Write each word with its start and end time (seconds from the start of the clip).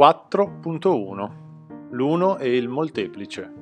4.1 0.00 1.30
L'uno 1.90 2.38
e 2.38 2.56
il 2.56 2.70
molteplice. 2.70 3.52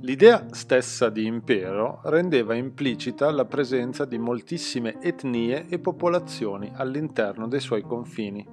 L'idea 0.00 0.46
stessa 0.50 1.08
di 1.08 1.24
impero 1.24 2.00
rendeva 2.06 2.54
implicita 2.54 3.30
la 3.30 3.44
presenza 3.44 4.04
di 4.04 4.18
moltissime 4.18 5.00
etnie 5.00 5.68
e 5.68 5.78
popolazioni 5.78 6.72
all'interno 6.74 7.46
dei 7.46 7.60
suoi 7.60 7.82
confini. 7.82 8.44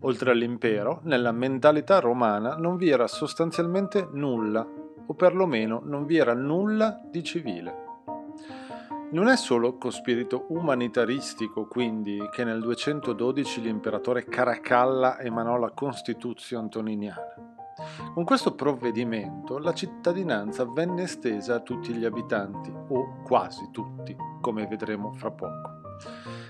Oltre 0.00 0.32
all'impero, 0.32 0.98
nella 1.04 1.30
mentalità 1.30 2.00
romana 2.00 2.56
non 2.56 2.76
vi 2.76 2.88
era 2.88 3.06
sostanzialmente 3.06 4.08
nulla, 4.10 4.66
o 5.06 5.14
perlomeno 5.14 5.80
non 5.84 6.06
vi 6.06 6.16
era 6.16 6.34
nulla 6.34 7.00
di 7.08 7.22
civile. 7.22 7.89
Non 9.12 9.26
è 9.26 9.36
solo 9.36 9.76
con 9.76 9.90
spirito 9.90 10.44
umanitaristico, 10.50 11.66
quindi, 11.66 12.20
che 12.30 12.44
nel 12.44 12.60
212 12.60 13.60
l'imperatore 13.60 14.24
Caracalla 14.24 15.18
emanò 15.18 15.56
la 15.56 15.70
Costituzione 15.70 16.62
antoniniana. 16.62 17.34
Con 18.14 18.22
questo 18.22 18.54
provvedimento 18.54 19.58
la 19.58 19.72
cittadinanza 19.72 20.64
venne 20.64 21.02
estesa 21.02 21.56
a 21.56 21.60
tutti 21.60 21.92
gli 21.92 22.04
abitanti, 22.04 22.72
o 22.72 23.22
quasi 23.24 23.70
tutti, 23.72 24.16
come 24.40 24.68
vedremo 24.68 25.12
fra 25.12 25.32
poco. 25.32 25.78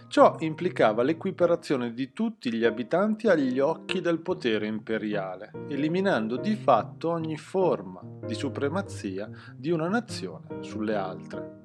Ciò 0.08 0.36
implicava 0.40 1.02
l'equiparazione 1.02 1.94
di 1.94 2.12
tutti 2.12 2.52
gli 2.52 2.66
abitanti 2.66 3.26
agli 3.28 3.58
occhi 3.58 4.02
del 4.02 4.20
potere 4.20 4.66
imperiale, 4.66 5.50
eliminando 5.68 6.36
di 6.36 6.56
fatto 6.56 7.08
ogni 7.08 7.38
forma 7.38 8.02
di 8.26 8.34
supremazia 8.34 9.30
di 9.56 9.70
una 9.70 9.88
nazione 9.88 10.62
sulle 10.62 10.94
altre. 10.94 11.59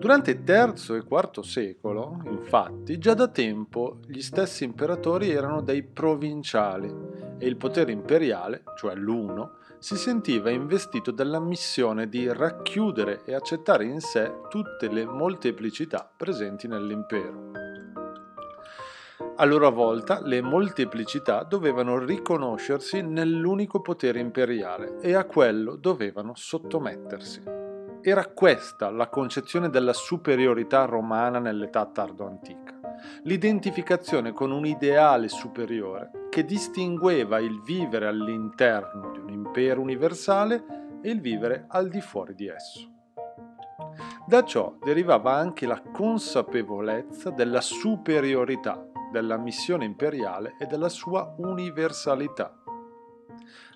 Durante 0.00 0.30
il 0.30 0.42
III 0.46 0.96
e 0.96 1.04
IV 1.06 1.40
secolo, 1.40 2.22
infatti, 2.24 2.96
già 2.96 3.12
da 3.12 3.28
tempo 3.28 3.98
gli 4.06 4.22
stessi 4.22 4.64
imperatori 4.64 5.28
erano 5.28 5.60
dei 5.60 5.82
provinciali 5.82 6.90
e 7.36 7.46
il 7.46 7.58
potere 7.58 7.92
imperiale, 7.92 8.62
cioè 8.78 8.94
l'uno, 8.94 9.58
si 9.78 9.96
sentiva 9.96 10.48
investito 10.48 11.10
dalla 11.10 11.38
missione 11.38 12.08
di 12.08 12.32
racchiudere 12.32 13.20
e 13.26 13.34
accettare 13.34 13.84
in 13.84 14.00
sé 14.00 14.40
tutte 14.48 14.88
le 14.88 15.04
molteplicità 15.04 16.10
presenti 16.16 16.66
nell'impero. 16.66 17.50
A 19.36 19.44
loro 19.44 19.70
volta 19.70 20.22
le 20.22 20.40
molteplicità 20.40 21.42
dovevano 21.42 21.98
riconoscersi 21.98 23.02
nell'unico 23.02 23.82
potere 23.82 24.18
imperiale 24.18 24.98
e 25.02 25.14
a 25.14 25.24
quello 25.24 25.76
dovevano 25.76 26.32
sottomettersi. 26.34 27.69
Era 28.02 28.26
questa 28.28 28.88
la 28.88 29.08
concezione 29.08 29.68
della 29.68 29.92
superiorità 29.92 30.86
romana 30.86 31.38
nell'età 31.38 31.84
tardo-antica, 31.84 32.80
l'identificazione 33.24 34.32
con 34.32 34.52
un 34.52 34.64
ideale 34.64 35.28
superiore 35.28 36.28
che 36.30 36.46
distingueva 36.46 37.40
il 37.40 37.60
vivere 37.62 38.06
all'interno 38.06 39.10
di 39.10 39.18
un 39.18 39.28
impero 39.28 39.82
universale 39.82 40.64
e 41.02 41.10
il 41.10 41.20
vivere 41.20 41.66
al 41.68 41.90
di 41.90 42.00
fuori 42.00 42.34
di 42.34 42.48
esso. 42.48 42.90
Da 44.26 44.44
ciò 44.44 44.78
derivava 44.82 45.34
anche 45.34 45.66
la 45.66 45.82
consapevolezza 45.92 47.28
della 47.28 47.60
superiorità 47.60 48.82
della 49.12 49.36
missione 49.36 49.84
imperiale 49.84 50.54
e 50.58 50.64
della 50.64 50.88
sua 50.88 51.34
universalità 51.36 52.59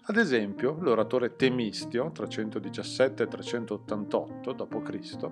ad 0.06 0.18
esempio, 0.18 0.76
l'oratore 0.80 1.34
Temistio, 1.34 2.12
317-388 2.14 4.54
d.C., 4.54 5.28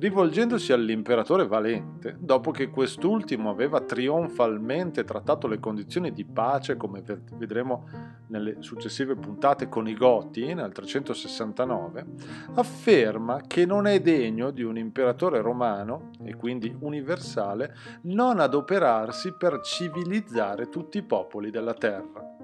rivolgendosi 0.00 0.72
all'imperatore 0.72 1.46
Valente, 1.46 2.16
dopo 2.18 2.50
che 2.50 2.68
quest'ultimo 2.68 3.48
aveva 3.48 3.80
trionfalmente 3.80 5.04
trattato 5.04 5.46
le 5.46 5.60
condizioni 5.60 6.12
di 6.12 6.24
pace, 6.24 6.76
come 6.76 7.04
vedremo 7.34 7.88
nelle 8.26 8.56
successive 8.58 9.14
puntate 9.14 9.68
con 9.68 9.86
i 9.86 9.94
Goti, 9.94 10.52
nel 10.52 10.72
369, 10.72 12.06
afferma 12.54 13.42
che 13.46 13.66
non 13.66 13.86
è 13.86 14.00
degno 14.00 14.50
di 14.50 14.64
un 14.64 14.76
imperatore 14.76 15.40
romano, 15.40 16.10
e 16.24 16.34
quindi 16.34 16.76
universale, 16.80 17.72
non 18.02 18.40
adoperarsi 18.40 19.32
per 19.38 19.60
civilizzare 19.60 20.68
tutti 20.68 20.98
i 20.98 21.04
popoli 21.04 21.50
della 21.50 21.74
terra. 21.74 22.37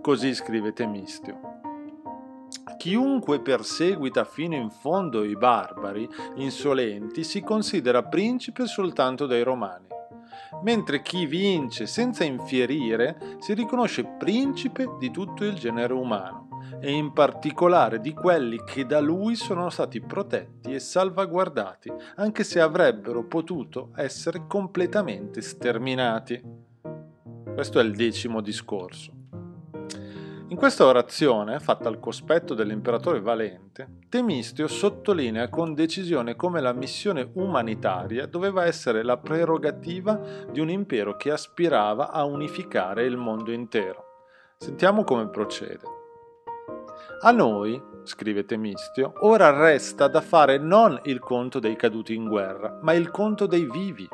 Così 0.00 0.34
scrive 0.34 0.72
Temistio. 0.72 1.54
Chiunque 2.76 3.40
perseguita 3.40 4.24
fino 4.24 4.54
in 4.54 4.70
fondo 4.70 5.24
i 5.24 5.36
barbari 5.36 6.08
insolenti 6.36 7.24
si 7.24 7.40
considera 7.40 8.02
principe 8.02 8.66
soltanto 8.66 9.26
dai 9.26 9.42
romani, 9.42 9.86
mentre 10.62 11.00
chi 11.00 11.24
vince 11.24 11.86
senza 11.86 12.24
infierire 12.24 13.36
si 13.38 13.54
riconosce 13.54 14.04
principe 14.04 14.96
di 14.98 15.10
tutto 15.10 15.44
il 15.44 15.54
genere 15.54 15.94
umano 15.94 16.44
e 16.80 16.90
in 16.90 17.12
particolare 17.12 18.00
di 18.00 18.12
quelli 18.12 18.62
che 18.64 18.84
da 18.84 19.00
lui 19.00 19.34
sono 19.34 19.70
stati 19.70 20.02
protetti 20.02 20.74
e 20.74 20.78
salvaguardati, 20.78 21.90
anche 22.16 22.44
se 22.44 22.60
avrebbero 22.60 23.24
potuto 23.24 23.92
essere 23.96 24.46
completamente 24.46 25.40
sterminati. 25.40 26.42
Questo 27.54 27.80
è 27.80 27.82
il 27.82 27.94
decimo 27.94 28.42
discorso. 28.42 29.23
In 30.48 30.56
questa 30.56 30.84
orazione, 30.84 31.58
fatta 31.58 31.88
al 31.88 31.98
cospetto 31.98 32.52
dell'imperatore 32.52 33.20
Valente, 33.20 34.00
Temistio 34.10 34.68
sottolinea 34.68 35.48
con 35.48 35.72
decisione 35.72 36.36
come 36.36 36.60
la 36.60 36.74
missione 36.74 37.30
umanitaria 37.32 38.26
doveva 38.26 38.66
essere 38.66 39.02
la 39.02 39.16
prerogativa 39.16 40.20
di 40.50 40.60
un 40.60 40.68
impero 40.68 41.16
che 41.16 41.30
aspirava 41.30 42.10
a 42.10 42.24
unificare 42.24 43.06
il 43.06 43.16
mondo 43.16 43.52
intero. 43.52 44.04
Sentiamo 44.58 45.02
come 45.02 45.28
procede. 45.28 45.82
A 47.22 47.30
noi, 47.30 47.82
scrive 48.02 48.44
Temistio, 48.44 49.14
ora 49.20 49.50
resta 49.50 50.08
da 50.08 50.20
fare 50.20 50.58
non 50.58 51.00
il 51.04 51.20
conto 51.20 51.58
dei 51.58 51.74
caduti 51.74 52.14
in 52.14 52.28
guerra, 52.28 52.78
ma 52.82 52.92
il 52.92 53.10
conto 53.10 53.46
dei 53.46 53.66
vivi 53.68 54.06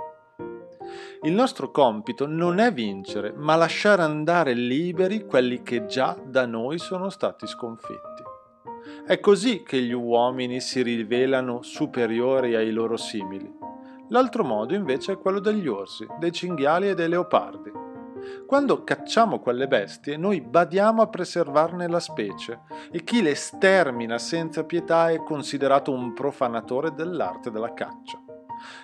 il 1.22 1.32
nostro 1.32 1.70
compito 1.70 2.26
non 2.26 2.58
è 2.58 2.72
vincere, 2.72 3.32
ma 3.36 3.56
lasciare 3.56 4.02
andare 4.02 4.54
liberi 4.54 5.26
quelli 5.26 5.62
che 5.62 5.86
già 5.86 6.16
da 6.22 6.46
noi 6.46 6.78
sono 6.78 7.10
stati 7.10 7.46
sconfitti. 7.46 8.22
È 9.06 9.20
così 9.20 9.62
che 9.62 9.80
gli 9.80 9.92
uomini 9.92 10.60
si 10.60 10.82
rivelano 10.82 11.62
superiori 11.62 12.54
ai 12.54 12.70
loro 12.70 12.96
simili. 12.96 13.52
L'altro 14.08 14.44
modo 14.44 14.74
invece 14.74 15.12
è 15.12 15.18
quello 15.18 15.38
degli 15.38 15.68
orsi, 15.68 16.06
dei 16.18 16.32
cinghiali 16.32 16.88
e 16.88 16.94
dei 16.94 17.08
leopardi. 17.08 17.70
Quando 18.46 18.84
cacciamo 18.84 19.38
quelle 19.38 19.66
bestie, 19.66 20.16
noi 20.16 20.40
badiamo 20.40 21.02
a 21.02 21.08
preservarne 21.08 21.88
la 21.88 22.00
specie 22.00 22.60
e 22.90 23.02
chi 23.02 23.22
le 23.22 23.34
stermina 23.34 24.18
senza 24.18 24.64
pietà 24.64 25.10
è 25.10 25.22
considerato 25.22 25.92
un 25.92 26.12
profanatore 26.12 26.92
dell'arte 26.92 27.50
della 27.50 27.72
caccia. 27.72 28.20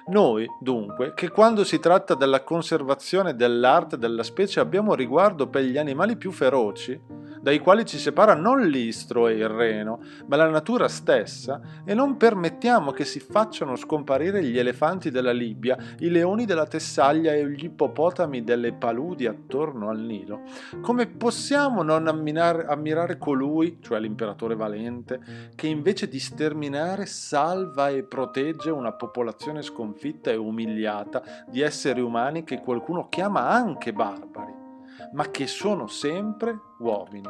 Noi, 0.06 0.46
dunque, 0.60 1.12
che 1.14 1.30
quando 1.30 1.64
si 1.64 1.78
tratta 1.78 2.14
della 2.14 2.42
conservazione 2.42 3.34
dell'arte 3.34 3.98
della 3.98 4.22
specie 4.22 4.60
abbiamo 4.60 4.94
riguardo 4.94 5.48
per 5.48 5.62
gli 5.62 5.78
animali 5.78 6.16
più 6.16 6.30
feroci, 6.30 7.00
dai 7.40 7.58
quali 7.58 7.84
ci 7.84 7.98
separa 7.98 8.34
non 8.34 8.62
l'Istro 8.62 9.28
e 9.28 9.34
il 9.34 9.48
Reno, 9.48 10.00
ma 10.26 10.36
la 10.36 10.48
natura 10.48 10.88
stessa, 10.88 11.60
e 11.84 11.94
non 11.94 12.16
permettiamo 12.16 12.90
che 12.90 13.04
si 13.04 13.20
facciano 13.20 13.76
scomparire 13.76 14.42
gli 14.42 14.58
elefanti 14.58 15.10
della 15.10 15.32
Libia, 15.32 15.76
i 16.00 16.10
leoni 16.10 16.44
della 16.44 16.66
Tessaglia 16.66 17.32
e 17.32 17.48
gli 17.48 17.64
ippopotami 17.64 18.42
delle 18.42 18.72
paludi 18.72 19.26
attorno 19.26 19.90
al 19.90 20.00
Nilo, 20.00 20.42
come 20.80 21.06
possiamo 21.06 21.82
non 21.82 22.08
ammirare, 22.08 22.64
ammirare 22.66 23.16
colui, 23.18 23.78
cioè 23.80 24.00
l'imperatore 24.00 24.56
valente, 24.56 25.50
che 25.54 25.68
invece 25.68 26.08
di 26.08 26.18
sterminare 26.18 27.06
salva 27.06 27.88
e 27.90 28.02
protegge 28.02 28.70
una 28.70 28.92
popolazione 28.92 29.62
sconfitta 29.66 30.30
e 30.30 30.36
umiliata 30.36 31.22
di 31.48 31.60
esseri 31.60 32.00
umani 32.00 32.44
che 32.44 32.60
qualcuno 32.60 33.08
chiama 33.08 33.48
anche 33.48 33.92
barbari? 33.92 34.64
ma 35.12 35.30
che 35.30 35.46
sono 35.46 35.86
sempre 35.86 36.58
uomini. 36.78 37.28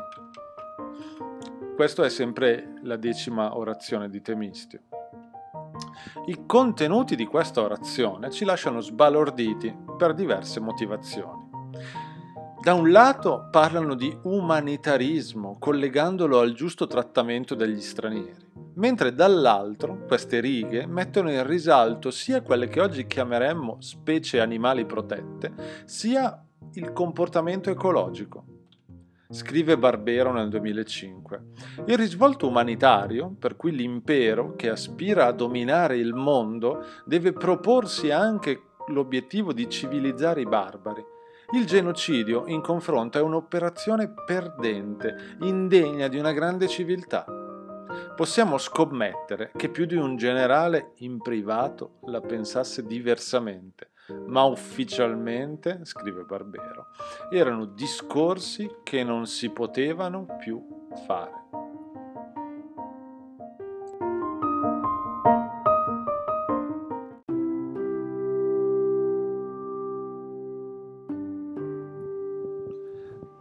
Questa 1.74 2.04
è 2.04 2.08
sempre 2.08 2.78
la 2.82 2.96
decima 2.96 3.56
orazione 3.56 4.08
di 4.08 4.22
Temistio. 4.22 4.80
I 6.26 6.44
contenuti 6.46 7.16
di 7.16 7.26
questa 7.26 7.62
orazione 7.62 8.30
ci 8.30 8.44
lasciano 8.44 8.80
sbalorditi 8.80 9.76
per 9.96 10.14
diverse 10.14 10.60
motivazioni. 10.60 11.45
Da 12.66 12.74
un 12.74 12.90
lato 12.90 13.46
parlano 13.48 13.94
di 13.94 14.12
umanitarismo, 14.22 15.56
collegandolo 15.56 16.40
al 16.40 16.52
giusto 16.52 16.88
trattamento 16.88 17.54
degli 17.54 17.80
stranieri, 17.80 18.44
mentre 18.74 19.14
dall'altro 19.14 20.04
queste 20.04 20.40
righe 20.40 20.84
mettono 20.84 21.30
in 21.30 21.46
risalto 21.46 22.10
sia 22.10 22.42
quelle 22.42 22.66
che 22.66 22.80
oggi 22.80 23.06
chiameremmo 23.06 23.76
specie 23.78 24.40
animali 24.40 24.84
protette, 24.84 25.52
sia 25.84 26.44
il 26.72 26.92
comportamento 26.92 27.70
ecologico. 27.70 28.44
Scrive 29.30 29.78
Barbero 29.78 30.32
nel 30.32 30.48
2005. 30.48 31.42
Il 31.86 31.96
risvolto 31.96 32.48
umanitario, 32.48 33.32
per 33.38 33.54
cui 33.54 33.70
l'impero 33.70 34.56
che 34.56 34.70
aspira 34.70 35.26
a 35.26 35.32
dominare 35.32 35.98
il 35.98 36.14
mondo 36.14 36.84
deve 37.04 37.32
proporsi 37.32 38.10
anche 38.10 38.60
l'obiettivo 38.88 39.52
di 39.52 39.68
civilizzare 39.70 40.40
i 40.40 40.46
barbari. 40.46 41.14
Il 41.52 41.64
genocidio, 41.66 42.46
in 42.46 42.60
confronto, 42.60 43.18
è 43.18 43.22
un'operazione 43.22 44.12
perdente, 44.26 45.36
indegna 45.40 46.08
di 46.08 46.18
una 46.18 46.32
grande 46.32 46.68
civiltà. 46.68 47.24
Possiamo 48.14 48.58
scommettere 48.58 49.52
che 49.56 49.68
più 49.68 49.86
di 49.86 49.94
un 49.94 50.16
generale 50.16 50.92
in 50.98 51.18
privato 51.18 51.98
la 52.06 52.20
pensasse 52.20 52.84
diversamente 52.84 53.90
ma 54.26 54.44
ufficialmente, 54.44 55.80
scrive 55.82 56.22
Barbero, 56.22 56.88
erano 57.30 57.64
discorsi 57.64 58.70
che 58.82 59.02
non 59.02 59.26
si 59.26 59.50
potevano 59.50 60.26
più 60.38 60.64
fare. 61.06 61.65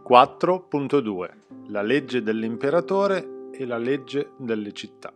(4.2) 0.08 1.30
La 1.66 1.82
legge 1.82 2.22
dell'imperatore 2.22 3.48
e 3.50 3.66
la 3.66 3.76
legge 3.76 4.34
delle 4.36 4.70
città. 4.70 5.12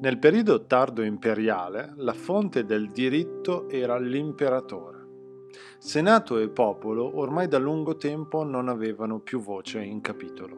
Nel 0.00 0.18
periodo 0.18 0.66
tardo 0.66 1.02
imperiale 1.02 1.92
la 1.98 2.12
fonte 2.12 2.64
del 2.64 2.90
diritto 2.90 3.68
era 3.68 3.96
l'imperatore. 3.98 5.06
Senato 5.78 6.38
e 6.38 6.48
popolo 6.48 7.20
ormai 7.20 7.46
da 7.46 7.58
lungo 7.58 7.96
tempo 7.96 8.42
non 8.42 8.68
avevano 8.68 9.20
più 9.20 9.38
voce 9.38 9.80
in 9.80 10.00
capitolo. 10.00 10.56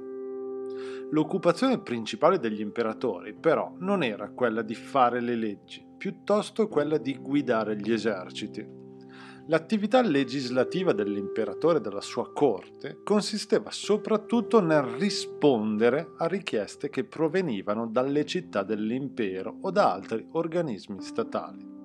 L'occupazione 1.10 1.78
principale 1.80 2.38
degli 2.38 2.62
imperatori 2.62 3.34
però 3.34 3.74
non 3.80 4.02
era 4.02 4.30
quella 4.30 4.62
di 4.62 4.74
fare 4.74 5.20
le 5.20 5.34
leggi, 5.34 5.86
piuttosto 5.98 6.68
quella 6.68 6.96
di 6.96 7.18
guidare 7.18 7.76
gli 7.76 7.92
eserciti. 7.92 8.79
L'attività 9.46 10.00
legislativa 10.02 10.92
dell'imperatore 10.92 11.78
e 11.78 11.80
della 11.80 12.00
sua 12.00 12.32
corte 12.32 13.00
consisteva 13.02 13.70
soprattutto 13.70 14.60
nel 14.60 14.82
rispondere 14.82 16.12
a 16.18 16.26
richieste 16.26 16.88
che 16.88 17.04
provenivano 17.04 17.86
dalle 17.88 18.24
città 18.24 18.62
dell'impero 18.62 19.56
o 19.62 19.70
da 19.70 19.92
altri 19.92 20.26
organismi 20.32 21.00
statali. 21.00 21.78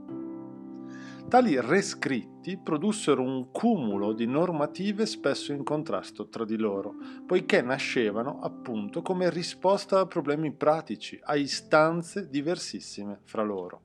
Tali 1.27 1.59
rescritti 1.59 2.55
produssero 2.55 3.23
un 3.23 3.49
cumulo 3.51 4.13
di 4.13 4.27
normative 4.27 5.07
spesso 5.07 5.51
in 5.53 5.63
contrasto 5.63 6.29
tra 6.29 6.45
di 6.45 6.55
loro, 6.55 6.93
poiché 7.25 7.63
nascevano 7.63 8.39
appunto 8.41 9.01
come 9.01 9.31
risposta 9.31 10.01
a 10.01 10.05
problemi 10.05 10.53
pratici, 10.53 11.19
a 11.23 11.35
istanze 11.35 12.29
diversissime 12.29 13.21
fra 13.23 13.41
loro. 13.41 13.81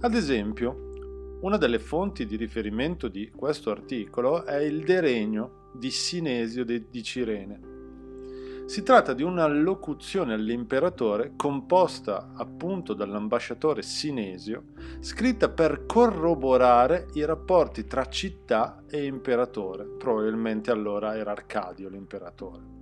Ad 0.00 0.14
esempio, 0.14 0.85
una 1.46 1.58
delle 1.58 1.78
fonti 1.78 2.26
di 2.26 2.34
riferimento 2.34 3.06
di 3.06 3.30
questo 3.30 3.70
articolo 3.70 4.44
è 4.44 4.56
il 4.56 4.82
De 4.82 5.00
Regno 5.00 5.70
di 5.72 5.92
Sinesio 5.92 6.64
di 6.64 7.02
Cirene. 7.04 7.74
Si 8.66 8.82
tratta 8.82 9.12
di 9.12 9.22
una 9.22 9.46
locuzione 9.46 10.34
all'imperatore 10.34 11.34
composta 11.36 12.32
appunto 12.34 12.94
dall'ambasciatore 12.94 13.82
Sinesio, 13.82 14.72
scritta 14.98 15.48
per 15.48 15.86
corroborare 15.86 17.06
i 17.12 17.24
rapporti 17.24 17.84
tra 17.84 18.06
città 18.06 18.82
e 18.90 19.04
imperatore. 19.04 19.84
Probabilmente 19.84 20.72
allora 20.72 21.16
era 21.16 21.30
Arcadio 21.30 21.88
l'imperatore. 21.88 22.74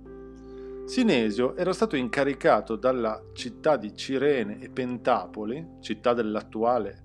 Sinesio 0.85 1.55
era 1.55 1.71
stato 1.71 1.95
incaricato 1.95 2.75
dalla 2.75 3.21
città 3.33 3.77
di 3.77 3.95
Cirene 3.95 4.59
e 4.59 4.69
Pentapoli, 4.69 5.77
città 5.81 6.15
dell'attuale 6.15 7.04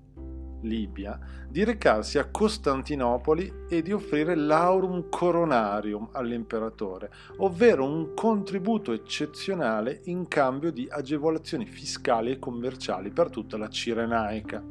Libia, 0.61 1.19
di 1.47 1.63
recarsi 1.63 2.17
a 2.17 2.29
Costantinopoli 2.29 3.65
e 3.69 3.81
di 3.81 3.91
offrire 3.91 4.35
l'aurum 4.35 5.09
coronarium 5.09 6.09
all'imperatore, 6.13 7.11
ovvero 7.37 7.85
un 7.85 8.13
contributo 8.13 8.91
eccezionale 8.91 10.01
in 10.05 10.27
cambio 10.27 10.71
di 10.71 10.87
agevolazioni 10.89 11.65
fiscali 11.65 12.31
e 12.31 12.39
commerciali 12.39 13.11
per 13.11 13.29
tutta 13.29 13.57
la 13.57 13.67
Cirenaica. 13.67 14.63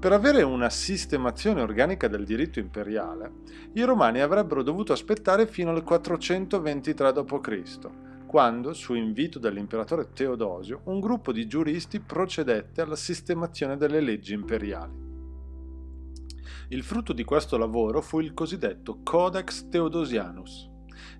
Per 0.00 0.12
avere 0.12 0.42
una 0.42 0.70
sistemazione 0.70 1.60
organica 1.60 2.08
del 2.08 2.24
diritto 2.24 2.58
imperiale, 2.58 3.32
i 3.74 3.82
romani 3.82 4.20
avrebbero 4.20 4.62
dovuto 4.62 4.94
aspettare 4.94 5.46
fino 5.46 5.70
al 5.70 5.82
423 5.82 7.12
d.C., 7.12 7.88
quando, 8.30 8.74
su 8.74 8.94
invito 8.94 9.40
dell'imperatore 9.40 10.12
Teodosio, 10.12 10.82
un 10.84 11.00
gruppo 11.00 11.32
di 11.32 11.48
giuristi 11.48 11.98
procedette 11.98 12.80
alla 12.80 12.94
sistemazione 12.94 13.76
delle 13.76 13.98
leggi 13.98 14.34
imperiali. 14.34 14.92
Il 16.68 16.84
frutto 16.84 17.12
di 17.12 17.24
questo 17.24 17.56
lavoro 17.56 18.00
fu 18.00 18.20
il 18.20 18.32
cosiddetto 18.32 19.00
Codex 19.02 19.68
Theodosianus. 19.68 20.70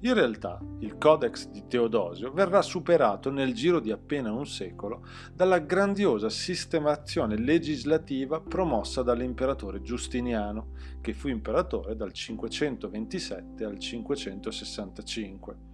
In 0.03 0.15
realtà, 0.15 0.61
il 0.79 0.99
Codex 0.99 1.49
di 1.49 1.67
Teodosio 1.67 2.31
verrà 2.31 2.63
superato 2.63 3.29
nel 3.33 3.55
giro 3.55 3.81
di 3.81 3.91
appena 3.91 4.31
un 4.31 4.47
secolo 4.47 5.05
dalla 5.35 5.59
grandiosa 5.59 6.31
sistemazione 6.31 7.37
legislativa 7.37 8.41
promossa 8.41 9.03
dall'imperatore 9.03 9.83
Giustiniano, 9.83 10.75
che 11.01 11.13
fu 11.13 11.27
imperatore 11.27 11.97
dal 11.97 12.13
527 12.13 13.65
al 13.65 13.81
565 13.81 15.70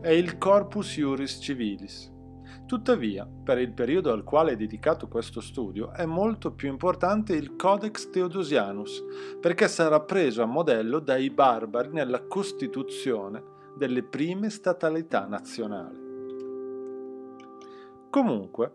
è 0.00 0.10
il 0.10 0.38
Corpus 0.38 0.96
Iuris 0.96 1.38
Civilis. 1.40 2.16
Tuttavia, 2.68 3.26
per 3.26 3.58
il 3.58 3.72
periodo 3.72 4.12
al 4.12 4.24
quale 4.24 4.52
è 4.52 4.56
dedicato 4.56 5.08
questo 5.08 5.40
studio, 5.40 5.90
è 5.92 6.04
molto 6.04 6.52
più 6.52 6.68
importante 6.68 7.34
il 7.34 7.56
Codex 7.56 8.10
Theodosianus, 8.10 9.02
perché 9.40 9.68
sarà 9.68 10.00
preso 10.00 10.42
a 10.42 10.46
modello 10.46 10.98
dai 10.98 11.30
barbari 11.30 11.88
nella 11.92 12.26
costituzione 12.26 13.42
delle 13.74 14.02
prime 14.02 14.50
statalità 14.50 15.24
nazionali. 15.26 15.96
Comunque, 18.10 18.72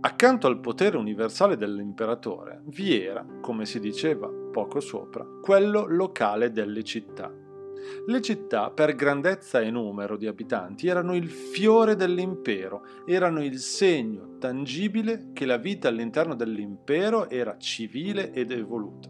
accanto 0.00 0.46
al 0.46 0.60
potere 0.60 0.98
universale 0.98 1.56
dell'imperatore, 1.56 2.60
vi 2.66 3.00
era, 3.00 3.24
come 3.40 3.64
si 3.64 3.80
diceva 3.80 4.28
poco 4.28 4.80
sopra, 4.80 5.26
quello 5.40 5.86
locale 5.86 6.52
delle 6.52 6.82
città 6.82 7.44
le 8.06 8.20
città, 8.20 8.70
per 8.70 8.94
grandezza 8.94 9.60
e 9.60 9.70
numero 9.70 10.16
di 10.16 10.26
abitanti, 10.26 10.86
erano 10.86 11.14
il 11.14 11.28
fiore 11.28 11.96
dell'impero, 11.96 12.82
erano 13.04 13.42
il 13.42 13.58
segno 13.58 14.36
tangibile 14.38 15.30
che 15.32 15.46
la 15.46 15.56
vita 15.56 15.88
all'interno 15.88 16.34
dell'impero 16.34 17.28
era 17.28 17.56
civile 17.58 18.32
ed 18.32 18.50
evoluta. 18.50 19.08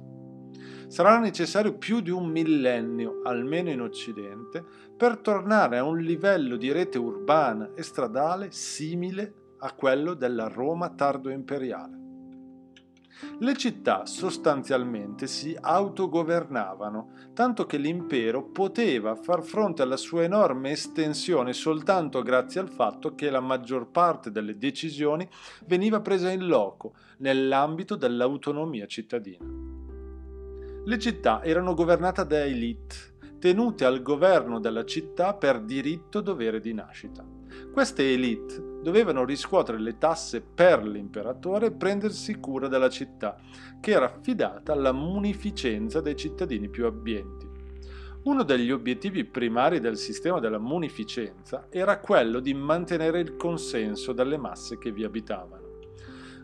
Sarà 0.88 1.18
necessario 1.18 1.76
più 1.76 2.00
di 2.00 2.10
un 2.10 2.28
millennio, 2.28 3.20
almeno 3.24 3.70
in 3.70 3.80
Occidente, 3.80 4.64
per 4.96 5.18
tornare 5.18 5.78
a 5.78 5.84
un 5.84 5.98
livello 5.98 6.56
di 6.56 6.70
rete 6.70 6.98
urbana 6.98 7.72
e 7.74 7.82
stradale 7.82 8.48
simile 8.50 9.54
a 9.58 9.72
quello 9.72 10.14
della 10.14 10.46
Roma 10.46 10.90
tardo 10.90 11.28
imperiale. 11.28 12.05
Le 13.38 13.56
città 13.56 14.04
sostanzialmente 14.04 15.26
si 15.26 15.56
autogovernavano, 15.58 17.12
tanto 17.32 17.64
che 17.64 17.78
l'impero 17.78 18.42
poteva 18.44 19.14
far 19.14 19.42
fronte 19.42 19.82
alla 19.82 19.96
sua 19.96 20.22
enorme 20.22 20.72
estensione 20.72 21.54
soltanto 21.54 22.22
grazie 22.22 22.60
al 22.60 22.68
fatto 22.68 23.14
che 23.14 23.30
la 23.30 23.40
maggior 23.40 23.90
parte 23.90 24.30
delle 24.30 24.58
decisioni 24.58 25.26
veniva 25.66 26.00
presa 26.00 26.30
in 26.30 26.46
loco, 26.46 26.94
nell'ambito 27.18 27.96
dell'autonomia 27.96 28.86
cittadina. 28.86 29.44
Le 30.84 30.98
città 30.98 31.42
erano 31.42 31.74
governate 31.74 32.26
da 32.26 32.44
elite, 32.44 33.14
tenute 33.38 33.84
al 33.84 34.02
governo 34.02 34.60
della 34.60 34.84
città 34.84 35.34
per 35.34 35.60
diritto 35.60 36.20
dovere 36.20 36.60
di 36.60 36.74
nascita. 36.74 37.24
Queste 37.72 38.12
elite 38.12 38.74
dovevano 38.86 39.24
riscuotere 39.24 39.80
le 39.80 39.98
tasse 39.98 40.40
per 40.40 40.86
l'imperatore 40.86 41.66
e 41.66 41.72
prendersi 41.72 42.36
cura 42.36 42.68
della 42.68 42.88
città, 42.88 43.36
che 43.80 43.90
era 43.90 44.06
affidata 44.06 44.72
alla 44.72 44.92
munificenza 44.92 46.00
dei 46.00 46.14
cittadini 46.14 46.68
più 46.68 46.86
abbienti. 46.86 47.48
Uno 48.22 48.44
degli 48.44 48.70
obiettivi 48.70 49.24
primari 49.24 49.80
del 49.80 49.96
sistema 49.96 50.38
della 50.38 50.60
munificenza 50.60 51.66
era 51.68 51.98
quello 51.98 52.38
di 52.38 52.54
mantenere 52.54 53.18
il 53.18 53.34
consenso 53.34 54.12
delle 54.12 54.36
masse 54.36 54.78
che 54.78 54.92
vi 54.92 55.02
abitavano. 55.02 55.80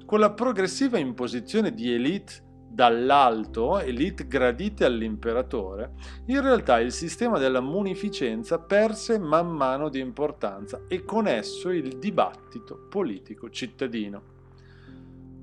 Con 0.05 0.19
la 0.19 0.33
progressiva 0.33 0.99
imposizione 0.99 1.73
di 1.73 1.93
elite 1.95 2.43
dall'alto, 2.73 3.79
elite 3.79 4.27
gradite 4.27 4.85
all'imperatore, 4.85 5.93
in 6.27 6.41
realtà 6.41 6.81
il 6.81 6.93
sistema 6.93 7.39
della 7.39 7.61
munificenza 7.61 8.59
perse 8.59 9.19
man 9.19 9.49
mano 9.51 9.89
di 9.89 10.01
importanza 10.01 10.83
e 10.89 11.05
con 11.05 11.27
esso 11.27 11.71
il 11.71 11.99
dibattito 11.99 12.87
politico 12.89 13.51
cittadino. 13.51 14.31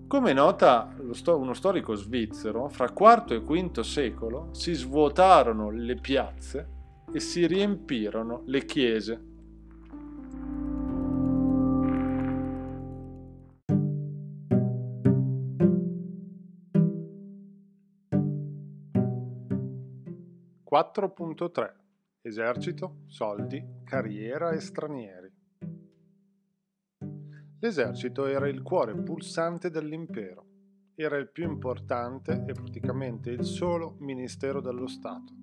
Come 0.08 0.34
nota 0.34 0.96
uno 0.98 1.54
storico 1.54 1.94
svizzero, 1.94 2.68
fra 2.70 2.92
IV 2.92 3.32
e 3.32 3.40
V 3.40 3.80
secolo 3.82 4.50
si 4.52 4.74
svuotarono 4.74 5.70
le 5.70 5.96
piazze 5.96 6.68
e 7.14 7.20
si 7.20 7.46
riempirono 7.46 8.42
le 8.46 8.66
chiese 8.66 9.29
4.3 20.72 21.74
Esercito, 22.22 22.98
soldi, 23.08 23.82
carriera 23.84 24.52
e 24.52 24.60
stranieri. 24.60 25.34
L'esercito 27.60 28.28
era 28.28 28.48
il 28.48 28.62
cuore 28.62 28.94
pulsante 28.94 29.72
dell'impero. 29.72 30.46
Era 30.94 31.18
il 31.18 31.32
più 31.32 31.50
importante 31.50 32.44
e 32.48 32.52
praticamente 32.52 33.32
il 33.32 33.46
solo 33.46 33.96
ministero 34.02 34.62
dello 34.62 34.86
Stato. 34.86 35.34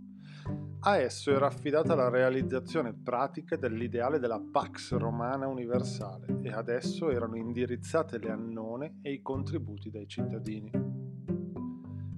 A 0.82 0.98
esso 0.98 1.32
era 1.32 1.46
affidata 1.46 1.96
la 1.96 2.08
realizzazione 2.08 2.94
pratica 2.94 3.56
dell'ideale 3.56 4.20
della 4.20 4.40
Pax 4.40 4.92
Romana 4.92 5.48
universale 5.48 6.38
e 6.42 6.52
ad 6.52 6.68
esso 6.68 7.10
erano 7.10 7.36
indirizzate 7.36 8.18
le 8.18 8.30
annone 8.30 9.00
e 9.02 9.10
i 9.10 9.22
contributi 9.22 9.90
dai 9.90 10.06
cittadini. 10.06 10.95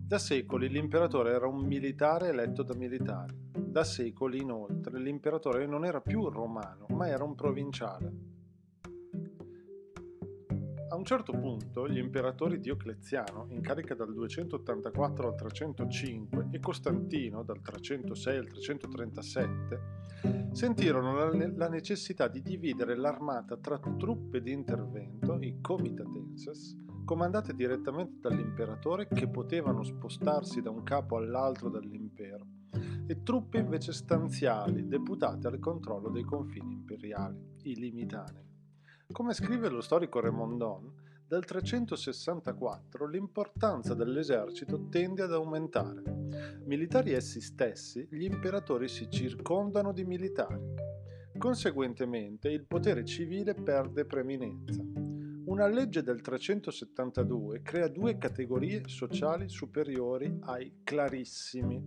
Da 0.08 0.18
secoli 0.18 0.70
l'imperatore 0.70 1.32
era 1.34 1.46
un 1.46 1.66
militare 1.66 2.28
eletto 2.28 2.62
da 2.62 2.74
militari. 2.74 3.36
Da 3.52 3.84
secoli, 3.84 4.40
inoltre, 4.40 4.98
l'imperatore 4.98 5.66
non 5.66 5.84
era 5.84 6.00
più 6.00 6.30
romano, 6.30 6.86
ma 6.92 7.08
era 7.08 7.24
un 7.24 7.34
provinciale. 7.34 8.12
A 10.88 10.96
un 10.96 11.04
certo 11.04 11.32
punto 11.32 11.86
gli 11.86 11.98
imperatori 11.98 12.58
Diocleziano, 12.58 13.48
in 13.50 13.60
carica 13.60 13.94
dal 13.94 14.14
284 14.14 15.28
al 15.28 15.34
305, 15.34 16.48
e 16.52 16.58
Costantino, 16.58 17.42
dal 17.42 17.60
306 17.60 18.36
al 18.38 18.46
337, 18.46 19.80
sentirono 20.52 21.30
la 21.54 21.68
necessità 21.68 22.28
di 22.28 22.40
dividere 22.40 22.96
l'armata 22.96 23.58
tra 23.58 23.78
truppe 23.78 24.40
di 24.40 24.52
intervento, 24.52 25.36
i 25.38 25.58
comitatenses, 25.60 26.87
comandate 27.08 27.54
direttamente 27.54 28.18
dall'imperatore 28.20 29.08
che 29.08 29.28
potevano 29.28 29.82
spostarsi 29.82 30.60
da 30.60 30.68
un 30.68 30.82
capo 30.82 31.16
all'altro 31.16 31.70
dell'impero, 31.70 32.44
e 33.06 33.22
truppe 33.22 33.56
invece 33.56 33.94
stanziali 33.94 34.86
deputate 34.86 35.46
al 35.46 35.58
controllo 35.58 36.10
dei 36.10 36.22
confini 36.22 36.74
imperiali, 36.74 37.54
i 37.62 37.76
limitanei. 37.76 38.44
Come 39.10 39.32
scrive 39.32 39.70
lo 39.70 39.80
storico 39.80 40.20
Remondon, 40.20 40.92
dal 41.26 41.46
364 41.46 43.06
l'importanza 43.06 43.94
dell'esercito 43.94 44.88
tende 44.90 45.22
ad 45.22 45.32
aumentare. 45.32 46.02
Militari 46.66 47.12
essi 47.12 47.40
stessi, 47.40 48.06
gli 48.10 48.24
imperatori 48.24 48.86
si 48.86 49.08
circondano 49.08 49.94
di 49.94 50.04
militari. 50.04 50.74
Conseguentemente 51.38 52.50
il 52.50 52.66
potere 52.66 53.02
civile 53.06 53.54
perde 53.54 54.04
preminenza 54.04 55.07
una 55.48 55.66
legge 55.66 56.02
del 56.02 56.20
372 56.20 57.62
crea 57.62 57.88
due 57.88 58.18
categorie 58.18 58.82
sociali 58.86 59.48
superiori 59.48 60.38
ai 60.42 60.80
clarissimi. 60.84 61.82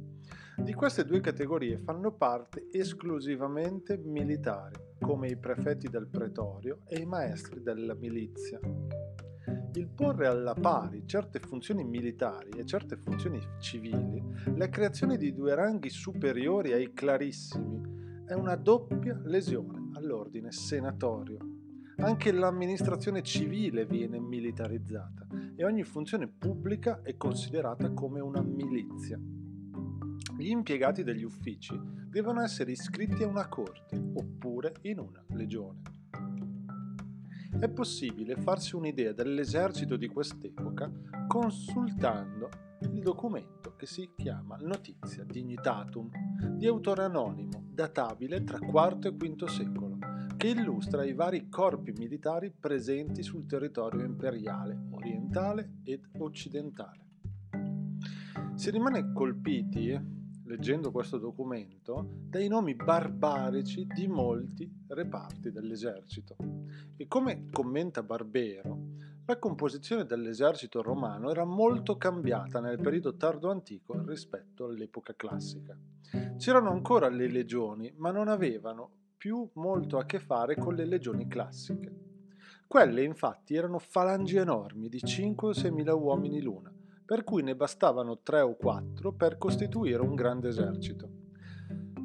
Di 0.58 0.74
queste 0.74 1.06
due 1.06 1.22
categorie 1.22 1.78
fanno 1.78 2.12
parte 2.12 2.68
esclusivamente 2.72 3.98
militari, 3.98 4.76
come 5.00 5.28
i 5.28 5.38
prefetti 5.38 5.90
del 5.90 6.08
pretorio 6.08 6.80
e 6.88 7.02
i 7.02 7.06
maestri 7.06 7.62
della 7.62 7.94
milizia. 7.94 8.60
Il 9.74 9.88
porre 9.90 10.26
alla 10.26 10.56
pari 10.56 11.04
certe 11.06 11.40
funzioni 11.40 11.84
militari 11.84 12.50
e 12.58 12.66
certe 12.66 12.98
funzioni 12.98 13.40
civili, 13.60 14.24
la 14.56 14.70
creazione 14.70 15.18
di 15.18 15.34
due 15.34 15.54
ranghi 15.54 15.90
superiori 15.90 16.74
ai 16.74 16.94
clarissimi, 16.94 18.24
è 18.26 18.34
una 18.34 18.56
doppia 18.56 19.22
lesione 19.24 19.92
all'ordine 19.94 20.52
senatorio. 20.52 21.51
Anche 22.02 22.32
l'amministrazione 22.32 23.22
civile 23.22 23.86
viene 23.86 24.20
militarizzata 24.20 25.28
e 25.56 25.64
ogni 25.64 25.84
funzione 25.84 26.28
pubblica 26.28 27.02
è 27.04 27.16
considerata 27.16 27.92
come 27.92 28.20
una 28.20 28.42
milizia. 28.42 29.20
Gli 30.36 30.50
impiegati 30.50 31.04
degli 31.04 31.24
uffici 31.24 31.80
devono 32.10 32.42
essere 32.42 32.72
iscritti 32.72 33.22
a 33.22 33.28
una 33.28 33.48
corte 33.48 33.96
oppure 34.16 34.74
in 34.82 34.98
una 34.98 35.24
legione. 35.30 35.82
È 37.60 37.70
possibile 37.70 38.36
farsi 38.36 38.76
un'idea 38.76 39.14
dell'esercito 39.14 39.96
di 39.96 40.08
quest'epoca 40.08 40.92
consultando 41.28 42.50
il 42.82 43.02
documento 43.04 43.76
che 43.76 43.86
si 43.86 44.12
chiama 44.16 44.58
Notizia 44.60 45.24
Dignitatum 45.24 46.10
di 46.58 46.66
autore 46.66 47.04
anonimo, 47.04 47.64
databile 47.70 48.44
tra 48.44 48.58
IV 48.58 49.06
e 49.06 49.12
V 49.12 49.46
secolo 49.46 49.91
che 50.42 50.48
illustra 50.48 51.04
i 51.04 51.14
vari 51.14 51.50
corpi 51.50 51.92
militari 51.92 52.50
presenti 52.50 53.22
sul 53.22 53.46
territorio 53.46 54.04
imperiale 54.04 54.76
orientale 54.90 55.74
ed 55.84 56.04
occidentale. 56.18 57.06
Si 58.56 58.72
rimane 58.72 59.14
colpiti, 59.14 59.96
leggendo 60.46 60.90
questo 60.90 61.20
documento, 61.20 62.10
dai 62.28 62.48
nomi 62.48 62.74
barbarici 62.74 63.86
di 63.86 64.08
molti 64.08 64.68
reparti 64.88 65.52
dell'esercito. 65.52 66.36
E 66.98 67.08
come 67.08 67.46
commenta 67.52 68.02
Barbero, 68.02 68.80
la 69.26 69.38
composizione 69.38 70.06
dell'esercito 70.06 70.82
romano 70.82 71.30
era 71.30 71.46
molto 71.46 71.98
cambiata 71.98 72.60
nel 72.60 72.82
periodo 72.82 73.16
tardo 73.16 73.52
antico 73.52 74.04
rispetto 74.08 74.66
all'epoca 74.66 75.14
classica. 75.16 75.78
C'erano 76.38 76.72
ancora 76.72 77.10
le 77.10 77.30
legioni, 77.30 77.94
ma 77.98 78.10
non 78.10 78.28
avevano 78.28 79.01
più 79.22 79.48
molto 79.54 80.00
a 80.00 80.06
che 80.06 80.20
fare 80.20 80.56
con 80.56 80.74
le 80.74 80.84
legioni 80.84 81.28
classiche. 81.28 81.94
Quelle 82.66 83.04
infatti 83.04 83.54
erano 83.54 83.78
falangi 83.78 84.38
enormi 84.38 84.90
di 84.90 85.00
5 85.00 85.50
o 85.50 85.54
6 85.54 85.70
mila 85.70 85.94
uomini 85.94 86.42
l'una, 86.42 86.74
per 87.06 87.24
cui 87.24 87.44
ne 87.44 87.56
bastavano 87.56 88.22
3 88.24 88.42
o 88.42 88.56
4 88.56 89.14
per 89.14 89.38
costituire 89.38 90.02
un 90.02 90.16
grande 90.16 90.48
esercito. 90.48 91.08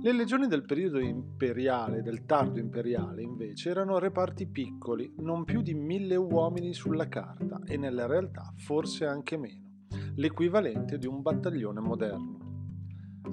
Le 0.03 0.13
legioni 0.13 0.47
del 0.47 0.67
periodo 0.67 0.99
imperiale, 0.99 2.03
del 2.03 2.27
tardo 2.27 2.59
imperiale, 2.59 3.23
invece, 3.23 3.71
erano 3.71 3.99
reparti 3.99 4.47
piccoli, 4.47 5.15
non 5.21 5.45
più 5.45 5.63
di 5.63 5.73
mille 5.73 6.17
uomini 6.17 6.75
sulla 6.75 7.09
carta 7.09 7.61
e 7.65 7.79
nella 7.79 8.05
realtà 8.05 8.53
forse 8.59 9.07
anche 9.07 9.39
meno, 9.39 9.87
l'equivalente 10.17 10.99
di 10.99 11.07
un 11.07 11.23
battaglione 11.23 11.81
moderno. 11.81 12.56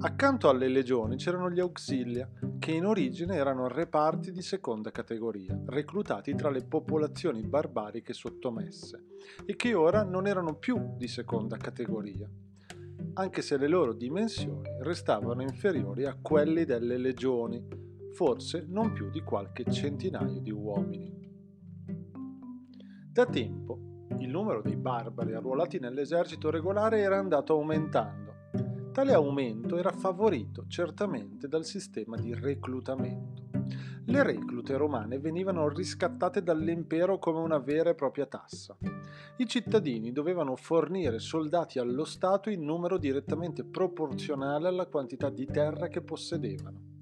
Accanto 0.00 0.48
alle 0.48 0.68
legioni 0.68 1.16
c'erano 1.16 1.50
gli 1.50 1.60
auxilia, 1.60 2.28
che 2.58 2.72
in 2.72 2.84
origine 2.84 3.36
erano 3.36 3.68
reparti 3.68 4.32
di 4.32 4.42
seconda 4.42 4.90
categoria, 4.90 5.58
reclutati 5.66 6.34
tra 6.34 6.50
le 6.50 6.64
popolazioni 6.64 7.42
barbariche 7.42 8.12
sottomesse, 8.12 9.04
e 9.44 9.56
che 9.56 9.72
ora 9.74 10.02
non 10.02 10.26
erano 10.26 10.56
più 10.56 10.94
di 10.96 11.08
seconda 11.08 11.56
categoria, 11.56 12.28
anche 13.14 13.42
se 13.42 13.56
le 13.56 13.68
loro 13.68 13.92
dimensioni 13.92 14.68
restavano 14.80 15.42
inferiori 15.42 16.04
a 16.04 16.18
quelle 16.20 16.66
delle 16.66 16.98
legioni, 16.98 17.64
forse 18.12 18.64
non 18.68 18.92
più 18.92 19.10
di 19.10 19.22
qualche 19.22 19.64
centinaio 19.70 20.40
di 20.40 20.50
uomini. 20.50 21.22
Da 23.10 23.26
tempo 23.26 24.06
il 24.18 24.28
numero 24.28 24.60
dei 24.60 24.76
barbari 24.76 25.34
arruolati 25.34 25.78
nell'esercito 25.78 26.50
regolare 26.50 27.00
era 27.00 27.18
andato 27.18 27.52
aumentando. 27.54 28.33
Tale 28.94 29.12
aumento 29.12 29.76
era 29.76 29.90
favorito 29.90 30.66
certamente 30.68 31.48
dal 31.48 31.64
sistema 31.64 32.16
di 32.16 32.32
reclutamento. 32.32 33.42
Le 34.04 34.22
reclute 34.22 34.76
romane 34.76 35.18
venivano 35.18 35.68
riscattate 35.68 36.44
dall'impero 36.44 37.18
come 37.18 37.40
una 37.40 37.58
vera 37.58 37.90
e 37.90 37.96
propria 37.96 38.26
tassa. 38.26 38.76
I 39.38 39.48
cittadini 39.48 40.12
dovevano 40.12 40.54
fornire 40.54 41.18
soldati 41.18 41.80
allo 41.80 42.04
Stato 42.04 42.50
in 42.50 42.62
numero 42.62 42.96
direttamente 42.96 43.64
proporzionale 43.64 44.68
alla 44.68 44.86
quantità 44.86 45.28
di 45.28 45.46
terra 45.46 45.88
che 45.88 46.00
possedevano 46.00 46.93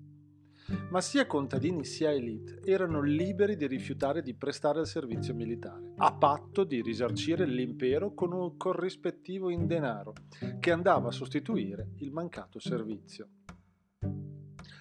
ma 0.90 1.00
sia 1.00 1.26
contadini 1.26 1.84
sia 1.84 2.10
elite 2.10 2.60
erano 2.64 3.00
liberi 3.00 3.56
di 3.56 3.66
rifiutare 3.66 4.22
di 4.22 4.34
prestare 4.34 4.80
il 4.80 4.86
servizio 4.86 5.34
militare, 5.34 5.92
a 5.96 6.12
patto 6.12 6.64
di 6.64 6.82
risarcire 6.82 7.46
l'impero 7.46 8.14
con 8.14 8.32
un 8.32 8.56
corrispettivo 8.56 9.50
in 9.50 9.66
denaro, 9.66 10.12
che 10.60 10.70
andava 10.70 11.08
a 11.08 11.12
sostituire 11.12 11.90
il 11.98 12.12
mancato 12.12 12.58
servizio. 12.58 13.28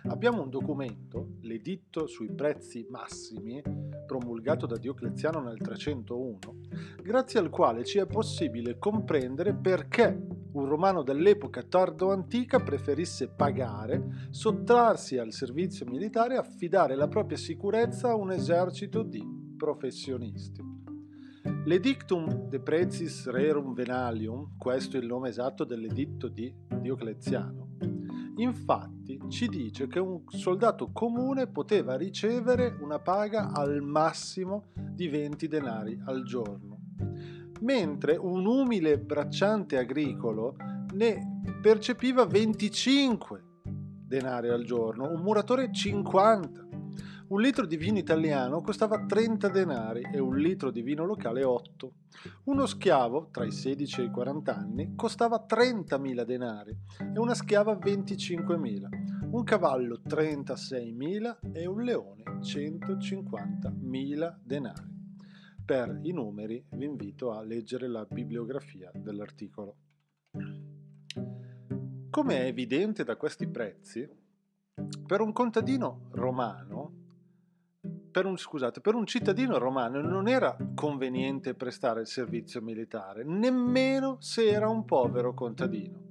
Abbiamo 0.05 0.41
un 0.41 0.50
documento, 0.50 1.36
l'editto 1.41 2.08
sui 2.08 2.31
prezzi 2.34 2.88
massimi, 2.89 3.62
promulgato 4.05 4.65
da 4.65 4.77
Diocleziano 4.77 5.41
nel 5.41 5.60
301, 5.60 6.39
grazie 7.03 7.39
al 7.39 7.50
quale 7.50 7.86
ci 7.86 8.00
è 8.00 8.08
possibile 8.08 8.79
comprendere 8.79 9.53
perché 9.53 10.20
un 10.53 10.65
romano 10.65 11.03
dell'epoca 11.03 11.62
tardo-antica 11.62 12.60
preferisse 12.60 13.29
pagare, 13.29 14.27
sottrarsi 14.31 15.17
al 15.17 15.31
servizio 15.31 15.86
militare 15.86 16.34
e 16.34 16.38
affidare 16.38 16.96
la 16.96 17.08
propria 17.08 17.38
sicurezza 17.38 18.10
a 18.10 18.15
un 18.15 18.31
esercito 18.31 19.03
di 19.03 19.24
professionisti. 19.55 20.71
L'Edictum 21.65 22.48
de 22.50 22.60
Prezis 22.60 23.27
Rerum 23.27 23.74
Venalium, 23.74 24.57
questo 24.57 24.98
è 24.98 25.00
il 25.00 25.07
nome 25.07 25.29
esatto 25.29 25.63
dell'editto 25.63 26.27
di 26.27 26.53
Diocleziano, 26.67 27.77
infatti 28.38 29.19
ci 29.29 29.48
dice 29.48 29.88
che 29.88 30.00
un 30.00 30.24
soldato 30.27 30.91
comune 30.91 31.48
poteva 31.48 31.95
ricevere 31.95 32.77
una 32.81 33.00
paga 33.00 33.51
al 33.51 33.81
massimo 33.81 34.65
di 34.75 35.07
20 35.07 35.48
denari 35.48 36.01
al 36.05 36.24
giorno 36.24 36.79
mentre 37.62 38.15
un 38.15 38.45
umile 38.45 38.98
bracciante 39.00 39.77
agricolo 39.77 40.55
ne 40.93 41.41
percepiva 41.62 42.25
25 42.25 43.43
denari 43.63 44.50
al 44.50 44.63
giorno, 44.63 45.10
un 45.10 45.21
muratore 45.21 45.71
50. 45.71 46.71
Un 47.31 47.39
litro 47.39 47.65
di 47.65 47.77
vino 47.77 47.97
italiano 47.97 48.59
costava 48.59 49.05
30 49.05 49.47
denari 49.47 50.01
e 50.11 50.19
un 50.19 50.35
litro 50.35 50.69
di 50.69 50.81
vino 50.81 51.05
locale 51.05 51.45
8. 51.45 51.93
Uno 52.43 52.65
schiavo, 52.65 53.29
tra 53.31 53.45
i 53.45 53.51
16 53.51 54.01
e 54.01 54.03
i 54.03 54.11
40 54.11 54.53
anni, 54.53 54.95
costava 54.97 55.45
30.000 55.47 56.25
denari 56.25 56.77
e 57.00 57.17
una 57.17 57.33
schiava 57.33 57.71
25.000. 57.77 59.29
Un 59.31 59.43
cavallo 59.45 60.01
36.000 60.05 61.38
e 61.53 61.65
un 61.67 61.81
leone 61.83 62.23
150.000 62.41 64.35
denari 64.43 64.89
per 65.63 66.00
i 66.03 66.11
numeri 66.11 66.61
vi 66.71 66.83
invito 66.83 67.31
a 67.31 67.41
leggere 67.43 67.88
la 67.88 68.03
bibliografia 68.03 68.91
dell'articolo. 68.93 69.75
Come 72.09 72.38
è 72.39 72.45
evidente 72.45 73.05
da 73.05 73.15
questi 73.15 73.47
prezzi, 73.47 74.05
per 75.07 75.21
un 75.21 75.31
contadino 75.31 76.09
romano, 76.11 77.00
per 78.12 78.25
un, 78.25 78.38
scusate, 78.38 78.82
per 78.82 78.94
un 78.94 79.06
cittadino 79.06 79.58
romano 79.58 80.01
non 80.01 80.27
era 80.27 80.56
conveniente 80.75 81.56
prestare 81.56 82.01
il 82.01 82.08
servizio 82.08 82.62
militare, 82.62 83.24
nemmeno 83.24 84.18
se 84.20 84.48
era 84.48 84.68
un 84.68 84.86
povero 84.86 85.34
contadino. 85.34 86.10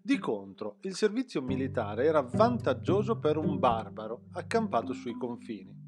Di 0.00 0.18
contro, 0.18 0.76
il 0.82 0.94
servizio 0.94 1.42
militare 1.42 2.06
era 2.06 2.22
vantaggioso 2.22 3.18
per 3.18 3.36
un 3.36 3.58
barbaro 3.58 4.22
accampato 4.32 4.94
sui 4.94 5.16
confini 5.16 5.80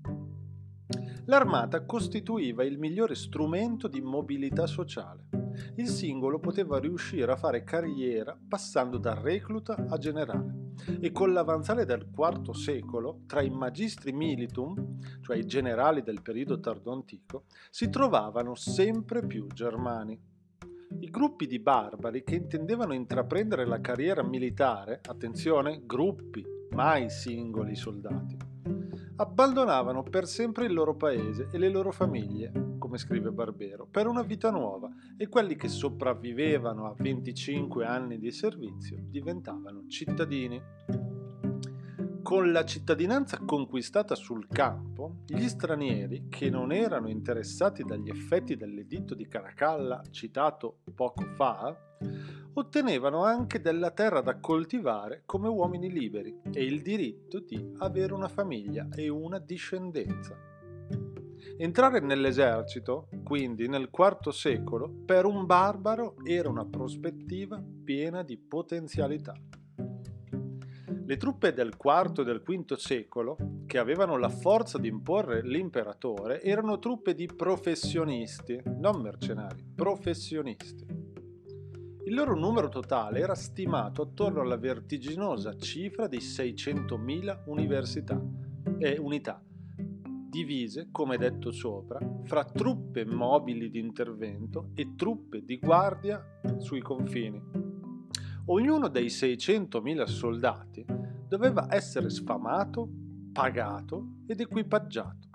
l'armata 1.26 1.84
costituiva 1.84 2.64
il 2.64 2.78
migliore 2.78 3.14
strumento 3.14 3.86
di 3.88 4.00
mobilità 4.00 4.66
sociale. 4.66 5.41
Il 5.76 5.88
singolo 5.88 6.38
poteva 6.38 6.78
riuscire 6.78 7.30
a 7.30 7.36
fare 7.36 7.64
carriera 7.64 8.36
passando 8.48 8.98
da 8.98 9.14
recluta 9.14 9.86
a 9.88 9.96
generale 9.98 10.70
e 11.00 11.12
con 11.12 11.32
l'avanzare 11.32 11.84
del 11.84 12.08
IV 12.14 12.50
secolo, 12.52 13.20
tra 13.26 13.42
i 13.42 13.50
magistri 13.50 14.12
militum, 14.12 14.98
cioè 15.20 15.36
i 15.36 15.46
generali 15.46 16.02
del 16.02 16.22
periodo 16.22 16.60
tardo-antico, 16.60 17.44
si 17.70 17.88
trovavano 17.88 18.54
sempre 18.54 19.26
più 19.26 19.46
germani. 19.46 20.18
I 21.00 21.10
gruppi 21.10 21.46
di 21.46 21.58
barbari 21.58 22.22
che 22.22 22.34
intendevano 22.34 22.92
intraprendere 22.92 23.66
la 23.66 23.80
carriera 23.80 24.22
militare, 24.22 25.00
attenzione, 25.02 25.82
gruppi, 25.84 26.44
mai 26.70 27.10
singoli 27.10 27.74
soldati, 27.74 28.36
abbandonavano 29.16 30.02
per 30.02 30.26
sempre 30.26 30.66
il 30.66 30.72
loro 30.72 30.94
paese 30.94 31.48
e 31.50 31.58
le 31.58 31.68
loro 31.68 31.92
famiglie, 31.92 32.71
come 32.92 32.98
scrive 32.98 33.30
Barbero, 33.30 33.86
per 33.90 34.06
una 34.06 34.20
vita 34.20 34.50
nuova 34.50 34.90
e 35.16 35.26
quelli 35.28 35.56
che 35.56 35.68
sopravvivevano 35.68 36.84
a 36.84 36.94
25 36.94 37.86
anni 37.86 38.18
di 38.18 38.30
servizio 38.30 38.98
diventavano 39.00 39.86
cittadini. 39.88 40.60
Con 42.22 42.52
la 42.52 42.64
cittadinanza 42.66 43.38
conquistata 43.46 44.14
sul 44.14 44.46
campo, 44.46 45.22
gli 45.26 45.48
stranieri, 45.48 46.26
che 46.28 46.50
non 46.50 46.70
erano 46.70 47.08
interessati 47.08 47.82
dagli 47.82 48.10
effetti 48.10 48.56
dell'editto 48.56 49.14
di 49.14 49.26
Caracalla 49.26 50.02
citato 50.10 50.80
poco 50.94 51.24
fa, 51.34 51.74
ottenevano 52.52 53.24
anche 53.24 53.62
della 53.62 53.90
terra 53.92 54.20
da 54.20 54.38
coltivare 54.38 55.22
come 55.24 55.48
uomini 55.48 55.90
liberi 55.90 56.40
e 56.52 56.62
il 56.62 56.82
diritto 56.82 57.40
di 57.40 57.72
avere 57.78 58.12
una 58.12 58.28
famiglia 58.28 58.86
e 58.94 59.08
una 59.08 59.38
discendenza. 59.38 60.51
Entrare 61.62 62.00
nell'esercito, 62.00 63.08
quindi 63.22 63.68
nel 63.68 63.88
IV 63.88 64.30
secolo, 64.30 64.92
per 65.06 65.26
un 65.26 65.46
barbaro 65.46 66.16
era 66.24 66.48
una 66.48 66.64
prospettiva 66.64 67.62
piena 67.84 68.24
di 68.24 68.36
potenzialità. 68.36 69.32
Le 71.06 71.16
truppe 71.16 71.52
del 71.52 71.72
IV 71.80 72.18
e 72.18 72.24
del 72.24 72.42
V 72.42 72.74
secolo, 72.74 73.36
che 73.64 73.78
avevano 73.78 74.16
la 74.18 74.28
forza 74.28 74.76
di 74.76 74.88
imporre 74.88 75.42
l'imperatore, 75.42 76.42
erano 76.42 76.80
truppe 76.80 77.14
di 77.14 77.26
professionisti, 77.26 78.60
non 78.80 79.00
mercenari, 79.00 79.64
professionisti. 79.72 80.84
Il 82.06 82.12
loro 82.12 82.34
numero 82.34 82.70
totale 82.70 83.20
era 83.20 83.36
stimato 83.36 84.02
attorno 84.02 84.40
alla 84.40 84.56
vertiginosa 84.56 85.54
cifra 85.54 86.08
di 86.08 86.18
600.000 86.18 87.42
università 87.46 88.20
e 88.78 88.98
unità, 88.98 89.40
divise, 90.32 90.88
come 90.90 91.18
detto 91.18 91.52
sopra, 91.52 91.98
fra 92.24 92.42
truppe 92.42 93.04
mobili 93.04 93.68
di 93.68 93.78
intervento 93.78 94.70
e 94.72 94.94
truppe 94.96 95.44
di 95.44 95.58
guardia 95.58 96.40
sui 96.56 96.80
confini. 96.80 97.38
Ognuno 98.46 98.88
dei 98.88 99.08
600.000 99.08 100.04
soldati 100.06 100.86
doveva 101.28 101.66
essere 101.68 102.08
sfamato, 102.08 102.88
pagato 103.30 104.20
ed 104.26 104.40
equipaggiato. 104.40 105.28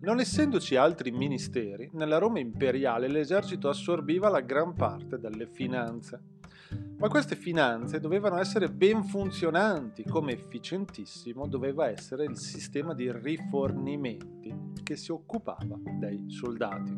Non 0.00 0.20
essendoci 0.20 0.74
altri 0.74 1.10
ministeri, 1.10 1.90
nella 1.92 2.16
Roma 2.16 2.38
imperiale 2.38 3.08
l'esercito 3.08 3.68
assorbiva 3.68 4.30
la 4.30 4.40
gran 4.40 4.72
parte 4.72 5.18
delle 5.18 5.46
finanze. 5.46 6.40
Ma 6.98 7.08
queste 7.08 7.34
finanze 7.34 7.98
dovevano 7.98 8.38
essere 8.38 8.70
ben 8.70 9.02
funzionanti, 9.02 10.04
come 10.04 10.32
efficientissimo 10.32 11.48
doveva 11.48 11.88
essere 11.88 12.24
il 12.24 12.38
sistema 12.38 12.94
di 12.94 13.10
rifornimenti 13.10 14.54
che 14.82 14.96
si 14.96 15.10
occupava 15.10 15.78
dei 15.98 16.30
soldati. 16.30 16.96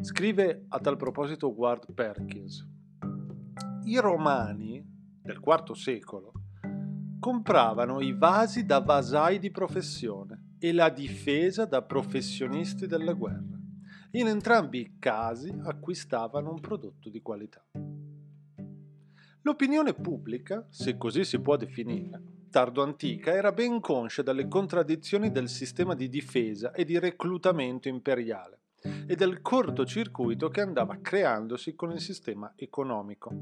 Scrive 0.00 0.64
a 0.68 0.78
tal 0.78 0.96
proposito 0.96 1.48
Ward 1.48 1.92
Perkins. 1.92 2.66
I 3.84 3.98
romani 3.98 4.82
del 5.20 5.40
IV 5.44 5.72
secolo 5.72 6.32
compravano 7.18 8.00
i 8.00 8.14
vasi 8.16 8.64
da 8.64 8.78
vasai 8.78 9.38
di 9.38 9.50
professione 9.50 10.54
e 10.58 10.72
la 10.72 10.88
difesa 10.88 11.64
da 11.64 11.82
professionisti 11.82 12.86
della 12.86 13.12
guerra. 13.12 13.58
In 14.12 14.28
entrambi 14.28 14.80
i 14.80 14.96
casi 14.98 15.54
acquistavano 15.64 16.50
un 16.50 16.60
prodotto 16.60 17.10
di 17.10 17.20
qualità. 17.20 17.62
L'opinione 19.48 19.94
pubblica, 19.94 20.66
se 20.68 20.98
così 20.98 21.24
si 21.24 21.40
può 21.40 21.56
definire, 21.56 22.20
tardo-antica, 22.50 23.32
era 23.32 23.50
ben 23.50 23.80
conscia 23.80 24.20
delle 24.20 24.46
contraddizioni 24.46 25.30
del 25.30 25.48
sistema 25.48 25.94
di 25.94 26.10
difesa 26.10 26.72
e 26.72 26.84
di 26.84 26.98
reclutamento 26.98 27.88
imperiale 27.88 28.58
e 29.06 29.16
del 29.16 29.40
cortocircuito 29.40 30.50
che 30.50 30.60
andava 30.60 30.98
creandosi 31.00 31.74
con 31.74 31.92
il 31.92 32.00
sistema 32.00 32.52
economico. 32.56 33.32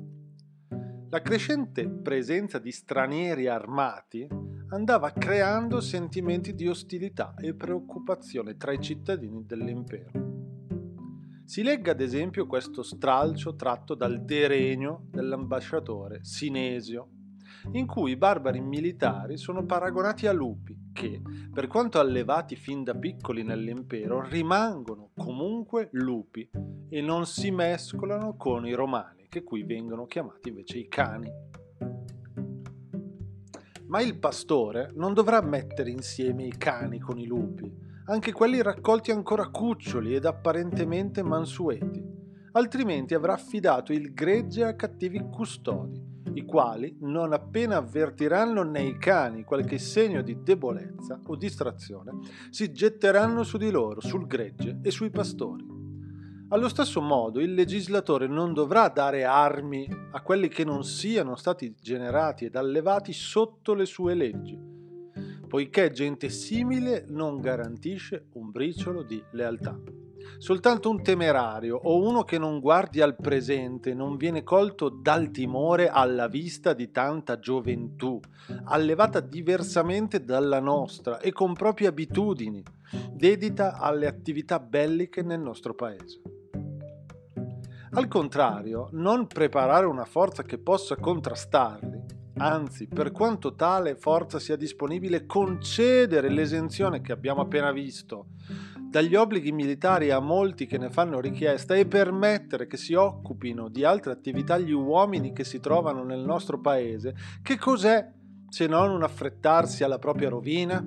La 1.11 1.21
crescente 1.23 1.89
presenza 1.89 2.61
di 2.61 2.71
stranieri 2.71 3.49
armati 3.49 4.29
andava 4.69 5.11
creando 5.11 5.81
sentimenti 5.81 6.55
di 6.55 6.69
ostilità 6.69 7.35
e 7.37 7.53
preoccupazione 7.53 8.57
tra 8.57 8.71
i 8.71 8.81
cittadini 8.81 9.45
dell'impero. 9.45 10.36
Si 11.47 11.63
legga 11.63 11.93
ad 11.93 12.01
esempio 12.01 12.45
questo 12.45 12.83
stralcio 12.83 13.55
tratto 13.55 13.95
dal 13.95 14.25
De 14.25 14.49
Regno 14.49 15.07
dell'ambasciatore 15.11 16.25
Sinesio, 16.25 17.11
in 17.71 17.87
cui 17.87 18.11
i 18.11 18.17
barbari 18.17 18.61
militari 18.61 19.37
sono 19.37 19.65
paragonati 19.65 20.27
a 20.27 20.33
lupi 20.33 20.91
che, 20.93 21.23
per 21.53 21.69
quanto 21.69 22.01
allevati 22.01 22.57
fin 22.57 22.83
da 22.83 22.97
piccoli 22.97 23.45
nell'impero, 23.45 24.29
rimangono 24.29 25.13
comunque 25.15 25.89
lupi 25.93 26.51
e 26.89 27.01
non 27.01 27.27
si 27.27 27.53
mescolano 27.53 28.35
con 28.37 28.67
i 28.67 28.73
romani, 28.73 29.27
che 29.29 29.45
qui 29.45 29.63
vengono 29.63 30.07
chiamati 30.07 30.49
invece 30.49 30.79
i 30.79 30.89
cani. 30.89 31.31
Ma 33.87 34.01
il 34.01 34.19
pastore 34.19 34.91
non 34.97 35.15
dovrà 35.15 35.41
mettere 35.43 35.91
insieme 35.91 36.45
i 36.45 36.57
cani 36.57 36.99
con 36.99 37.21
i 37.21 37.27
lupi, 37.27 37.86
anche 38.09 38.33
quelli 38.33 38.63
raccolti 38.63 39.11
ancora 39.11 39.49
cuccioli 39.49 40.15
ed 40.15 40.27
apparentemente 40.27 41.23
mansueti, 41.23 42.05
altrimenti 42.53 43.15
avrà 43.15 43.33
affidato 43.33 43.93
il 43.93 44.13
gregge 44.13 44.65
a 44.65 44.75
cattivi 44.75 45.21
custodi, 45.29 46.01
i 46.35 46.45
quali, 46.45 46.97
non 47.01 47.33
appena 47.33 47.79
avvertiranno 47.79 48.63
nei 48.63 48.97
cani 48.99 49.43
qualche 49.43 49.79
segno 49.79 50.23
di 50.23 50.41
debolezza 50.43 51.21
o 51.27 51.35
distrazione, 51.35 52.19
si 52.51 52.73
getteranno 52.73 53.43
su 53.43 53.57
di 53.59 53.71
loro, 53.71 54.01
sul 54.01 54.27
gregge 54.27 54.79
e 54.83 54.91
sui 54.91 55.11
pastori. 55.11 55.75
Allo 56.51 56.69
stesso 56.69 57.01
modo 57.01 57.41
il 57.41 57.55
legislatore 57.55 58.29
non 58.29 58.53
dovrà 58.53 58.89
dare 58.89 59.25
armi 59.25 59.89
a 60.13 60.21
quelli 60.21 60.47
che 60.47 60.63
non 60.63 60.85
siano 60.85 61.35
stati 61.35 61.75
generati 61.81 62.45
ed 62.45 62.55
allevati 62.55 63.13
sotto 63.13 63.75
le 63.75 63.85
sue 63.85 64.15
leggi, 64.15 64.75
poiché 65.57 65.91
gente 65.91 66.29
simile 66.29 67.07
non 67.09 67.41
garantisce 67.41 68.27
un 68.35 68.51
briciolo 68.51 69.03
di 69.03 69.25
lealtà. 69.31 69.75
Soltanto 70.37 70.91
un 70.91 71.03
temerario 71.03 71.79
o 71.83 72.07
uno 72.07 72.25
che 72.25 72.37
non 72.37 72.61
guardi 72.61 73.01
al 73.01 73.17
presente 73.17 73.95
non 73.95 74.19
viene 74.19 74.43
colto 74.43 74.91
dal 74.91 75.31
timore 75.31 75.89
alla 75.89 76.29
vista 76.29 76.75
di 76.75 76.91
tanta 76.91 77.39
gioventù, 77.39 78.21
allevata 78.65 79.21
diversamente 79.21 80.23
dalla 80.23 80.61
nostra 80.61 81.21
e 81.21 81.33
con 81.33 81.55
proprie 81.55 81.89
abitudini, 81.89 82.63
dedita 83.11 83.79
alle 83.79 84.09
attività 84.09 84.61
belliche 84.61 85.23
nel 85.23 85.41
nostro 85.41 85.73
paese. 85.73 86.21
Al 87.93 88.09
contrario, 88.09 88.91
non 88.93 89.27
preparare 89.27 89.87
una 89.87 90.05
forza 90.05 90.43
che 90.43 90.59
possa 90.59 90.97
contrastarli 90.97 92.26
anzi, 92.39 92.87
per 92.87 93.13
quanto 93.13 93.55
tale 93.55 93.95
forza 93.95 94.39
sia 94.39 94.57
disponibile, 94.57 95.27
concedere 95.27 96.29
l'esenzione 96.29 97.01
che 97.01 97.13
abbiamo 97.13 97.43
appena 97.43 97.73
visto 97.73 98.29
dagli 98.97 99.15
obblighi 99.15 99.53
militari 99.53 100.11
a 100.11 100.21
molti 100.21 100.67
che 100.67 100.79
ne 100.79 100.89
fanno 100.89 101.21
richiesta 101.21 101.75
e 101.75 101.87
permettere 101.87 102.67
che 102.67 102.77
si 102.77 102.95
occupino 102.95 103.69
di 103.69 103.85
altre 103.85 104.13
attività 104.13 104.57
gli 104.59 104.73
uomini 104.73 105.33
che 105.33 105.45
si 105.45 105.61
trovano 105.61 106.03
nel 106.05 106.21
nostro 106.21 106.61
paese, 106.61 107.15
che 107.43 107.59
cos'è 107.59 108.11
se 108.49 108.67
non 108.67 108.91
un 108.91 109.03
affrettarsi 109.03 109.85
alla 109.85 109.99
propria 109.99 110.29
rovina? 110.29 110.83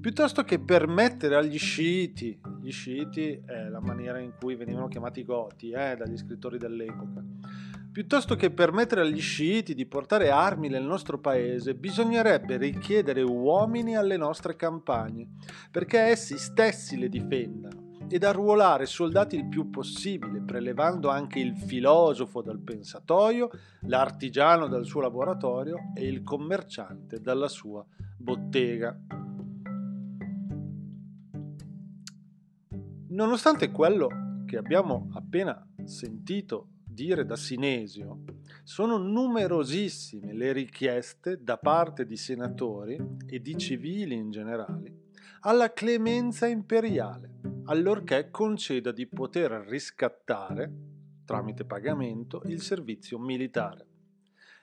Piuttosto 0.00 0.44
che 0.44 0.60
permettere 0.60 1.36
agli 1.36 1.58
sciiti, 1.58 2.40
gli 2.62 2.70
sciiti 2.70 3.42
è 3.44 3.68
la 3.68 3.80
maniera 3.80 4.18
in 4.18 4.32
cui 4.38 4.54
venivano 4.54 4.88
chiamati 4.88 5.24
goti 5.24 5.70
eh, 5.70 5.96
dagli 5.96 6.16
scrittori 6.16 6.58
dell'epoca, 6.58 7.22
Piuttosto 7.96 8.36
che 8.36 8.50
permettere 8.50 9.00
agli 9.00 9.22
sciiti 9.22 9.74
di 9.74 9.86
portare 9.86 10.28
armi 10.28 10.68
nel 10.68 10.82
nostro 10.82 11.18
paese, 11.18 11.74
bisognerebbe 11.74 12.58
richiedere 12.58 13.22
uomini 13.22 13.96
alle 13.96 14.18
nostre 14.18 14.54
campagne, 14.54 15.30
perché 15.70 16.00
essi 16.00 16.36
stessi 16.36 16.98
le 16.98 17.08
difendano, 17.08 17.92
ed 18.06 18.22
arruolare 18.22 18.84
soldati 18.84 19.36
il 19.36 19.48
più 19.48 19.70
possibile, 19.70 20.42
prelevando 20.42 21.08
anche 21.08 21.38
il 21.38 21.56
filosofo 21.56 22.42
dal 22.42 22.60
pensatoio, 22.60 23.48
l'artigiano 23.86 24.66
dal 24.66 24.84
suo 24.84 25.00
laboratorio 25.00 25.78
e 25.94 26.06
il 26.06 26.22
commerciante 26.22 27.18
dalla 27.22 27.48
sua 27.48 27.82
bottega. 28.18 28.94
Nonostante 33.08 33.70
quello 33.70 34.44
che 34.44 34.58
abbiamo 34.58 35.08
appena 35.14 35.66
sentito 35.82 36.72
dire 36.96 37.26
da 37.26 37.36
Sinesio, 37.36 38.22
sono 38.64 38.96
numerosissime 38.96 40.32
le 40.32 40.52
richieste 40.52 41.42
da 41.42 41.58
parte 41.58 42.06
di 42.06 42.16
senatori 42.16 42.98
e 43.26 43.38
di 43.42 43.54
civili 43.58 44.14
in 44.14 44.30
generale 44.30 45.04
alla 45.40 45.72
clemenza 45.72 46.46
imperiale, 46.46 47.34
allorché 47.66 48.30
conceda 48.30 48.90
di 48.90 49.06
poter 49.06 49.52
riscattare, 49.68 50.72
tramite 51.24 51.64
pagamento, 51.64 52.42
il 52.46 52.62
servizio 52.62 53.18
militare. 53.18 53.86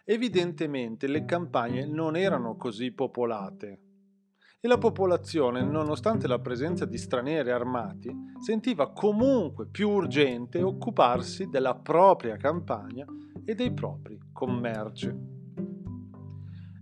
Evidentemente 0.03 1.07
le 1.07 1.23
campagne 1.23 1.85
non 1.85 2.17
erano 2.17 2.57
così 2.57 2.91
popolate 2.91 3.79
e 4.65 4.69
la 4.69 4.77
popolazione, 4.77 5.61
nonostante 5.61 6.25
la 6.25 6.39
presenza 6.39 6.85
di 6.85 6.97
stranieri 6.97 7.51
armati, 7.51 8.09
sentiva 8.39 8.93
comunque 8.93 9.67
più 9.67 9.89
urgente 9.89 10.61
occuparsi 10.61 11.49
della 11.49 11.75
propria 11.75 12.37
campagna 12.37 13.05
e 13.43 13.55
dei 13.55 13.73
propri 13.73 14.17
commerci. 14.31 15.07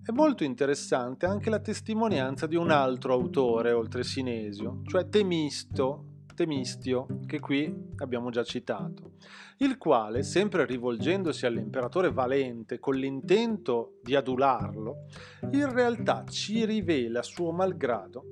È 0.03 0.11
molto 0.11 0.43
interessante 0.43 1.25
anche 1.25 1.49
la 1.49 1.59
testimonianza 1.59 2.45
di 2.45 2.55
un 2.55 2.69
altro 2.69 3.13
autore 3.13 3.71
oltre 3.71 4.03
Sinesio, 4.03 4.81
cioè 4.83 5.09
Temisto, 5.09 6.10
Temistio, 6.41 7.05
che 7.27 7.39
qui 7.39 7.71
abbiamo 7.97 8.31
già 8.31 8.43
citato, 8.43 9.11
il 9.57 9.77
quale, 9.77 10.23
sempre 10.23 10.65
rivolgendosi 10.65 11.45
all'imperatore 11.45 12.11
Valente 12.11 12.79
con 12.79 12.95
l'intento 12.95 13.99
di 14.01 14.15
adularlo, 14.15 15.05
in 15.51 15.71
realtà 15.71 16.23
ci 16.27 16.65
rivela 16.65 17.21
suo 17.21 17.51
malgrado 17.51 18.23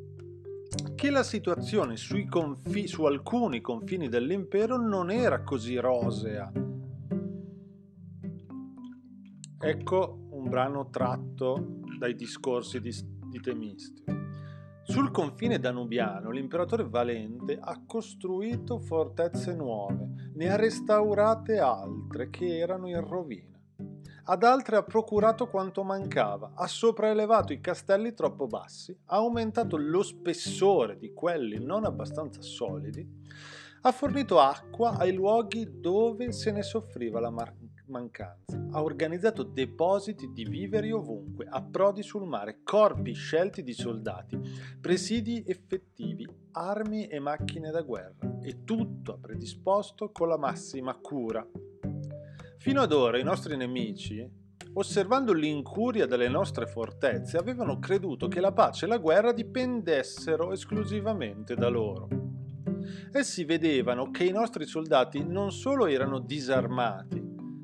che 0.96 1.12
la 1.12 1.22
situazione 1.22 1.98
confi- 2.28 2.88
su 2.88 3.04
alcuni 3.04 3.62
confini 3.62 4.10
dell'impero 4.10 4.76
non 4.78 5.12
era 5.12 5.44
così 5.44 5.78
rosea. 5.78 6.52
Ecco 9.62 10.20
un 10.32 10.50
brano 10.50 10.90
tratto 10.90 11.82
dai 12.00 12.16
discorsi 12.16 12.80
di, 12.80 12.92
di 13.30 13.40
Temistio. 13.40 14.29
Sul 14.90 15.12
confine 15.12 15.60
danubiano 15.60 16.32
l'imperatore 16.32 16.84
Valente 16.84 17.60
ha 17.62 17.80
costruito 17.86 18.80
fortezze 18.80 19.54
nuove, 19.54 20.32
ne 20.34 20.52
ha 20.52 20.56
restaurate 20.56 21.60
altre 21.60 22.32
che 22.32 22.58
erano 22.58 22.90
in 22.90 23.00
rovina. 23.00 23.56
Ad 24.24 24.42
altre 24.42 24.78
ha 24.78 24.84
procurato 24.84 25.48
quanto 25.48 25.84
mancava, 25.84 26.54
ha 26.56 26.66
sopraelevato 26.66 27.54
i 27.54 27.62
castelli 27.62 28.16
troppo 28.16 28.48
bassi, 28.48 28.92
ha 29.06 29.18
aumentato 29.18 29.78
lo 29.78 30.02
spessore 30.02 30.98
di 30.98 31.14
quelli 31.14 31.64
non 31.64 31.86
abbastanza 31.86 32.42
solidi, 32.42 33.08
ha 33.82 33.92
fornito 33.92 34.40
acqua 34.40 34.98
ai 34.98 35.14
luoghi 35.14 35.80
dove 35.80 36.32
se 36.32 36.52
ne 36.52 36.64
soffriva 36.64 37.20
la 37.20 37.30
mar- 37.30 37.54
mancanza. 37.90 38.58
Ha 38.72 38.82
organizzato 38.82 39.44
depositi 39.44 40.32
di 40.32 40.46
viveri 40.46 40.92
ovunque, 40.92 41.46
approdi 41.50 42.04
sul 42.04 42.26
mare, 42.26 42.62
corpi 42.64 43.14
scelti 43.14 43.64
di 43.64 43.74
soldati, 43.74 44.40
presidi 44.80 45.44
effettivi, 45.46 46.28
armi 46.52 47.08
e 47.08 47.20
macchine 47.20 47.72
da 47.72 47.82
guerra 47.82 48.38
e 48.42 48.64
tutto 48.64 49.14
ha 49.14 49.18
predisposto 49.20 50.12
con 50.12 50.28
la 50.28 50.38
massima 50.38 50.96
cura. 50.96 51.46
Fino 52.58 52.82
ad 52.82 52.92
ora 52.92 53.18
i 53.18 53.24
nostri 53.24 53.56
nemici, 53.56 54.28
osservando 54.74 55.34
l'incuria 55.34 56.06
delle 56.06 56.28
nostre 56.28 56.68
fortezze, 56.68 57.38
avevano 57.38 57.80
creduto 57.80 58.28
che 58.28 58.40
la 58.40 58.52
pace 58.52 58.86
e 58.86 58.88
la 58.88 58.98
guerra 58.98 59.32
dipendessero 59.32 60.52
esclusivamente 60.52 61.56
da 61.56 61.70
loro. 61.70 62.08
Essi 63.12 63.44
vedevano 63.44 64.12
che 64.12 64.24
i 64.24 64.32
nostri 64.32 64.66
soldati 64.66 65.24
non 65.24 65.52
solo 65.52 65.88
erano 65.88 66.20
disarmati, 66.20 67.19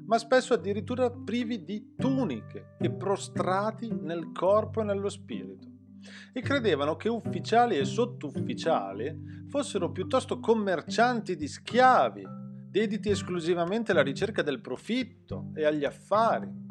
ma 0.06 0.18
spesso 0.18 0.54
addirittura 0.54 1.10
privi 1.10 1.64
di 1.64 1.96
tuniche 1.96 2.76
e 2.80 2.92
prostrati 2.92 3.92
nel 3.92 4.32
corpo 4.32 4.82
e 4.82 4.84
nello 4.84 5.10
spirito. 5.10 5.68
E 6.34 6.42
credevano 6.42 6.96
che 6.96 7.10
ufficiali 7.10 7.78
e 7.78 7.86
sottufficiali 7.86 9.44
fossero 9.48 9.92
piuttosto 9.92 10.40
commercianti 10.40 11.36
di 11.36 11.48
schiavi, 11.48 12.24
dediti 12.70 13.10
esclusivamente 13.10 13.92
alla 13.92 14.04
ricerca 14.04 14.42
del 14.42 14.62
profitto 14.62 15.52
e 15.56 15.66
agli 15.66 15.86
affari. 15.86 16.64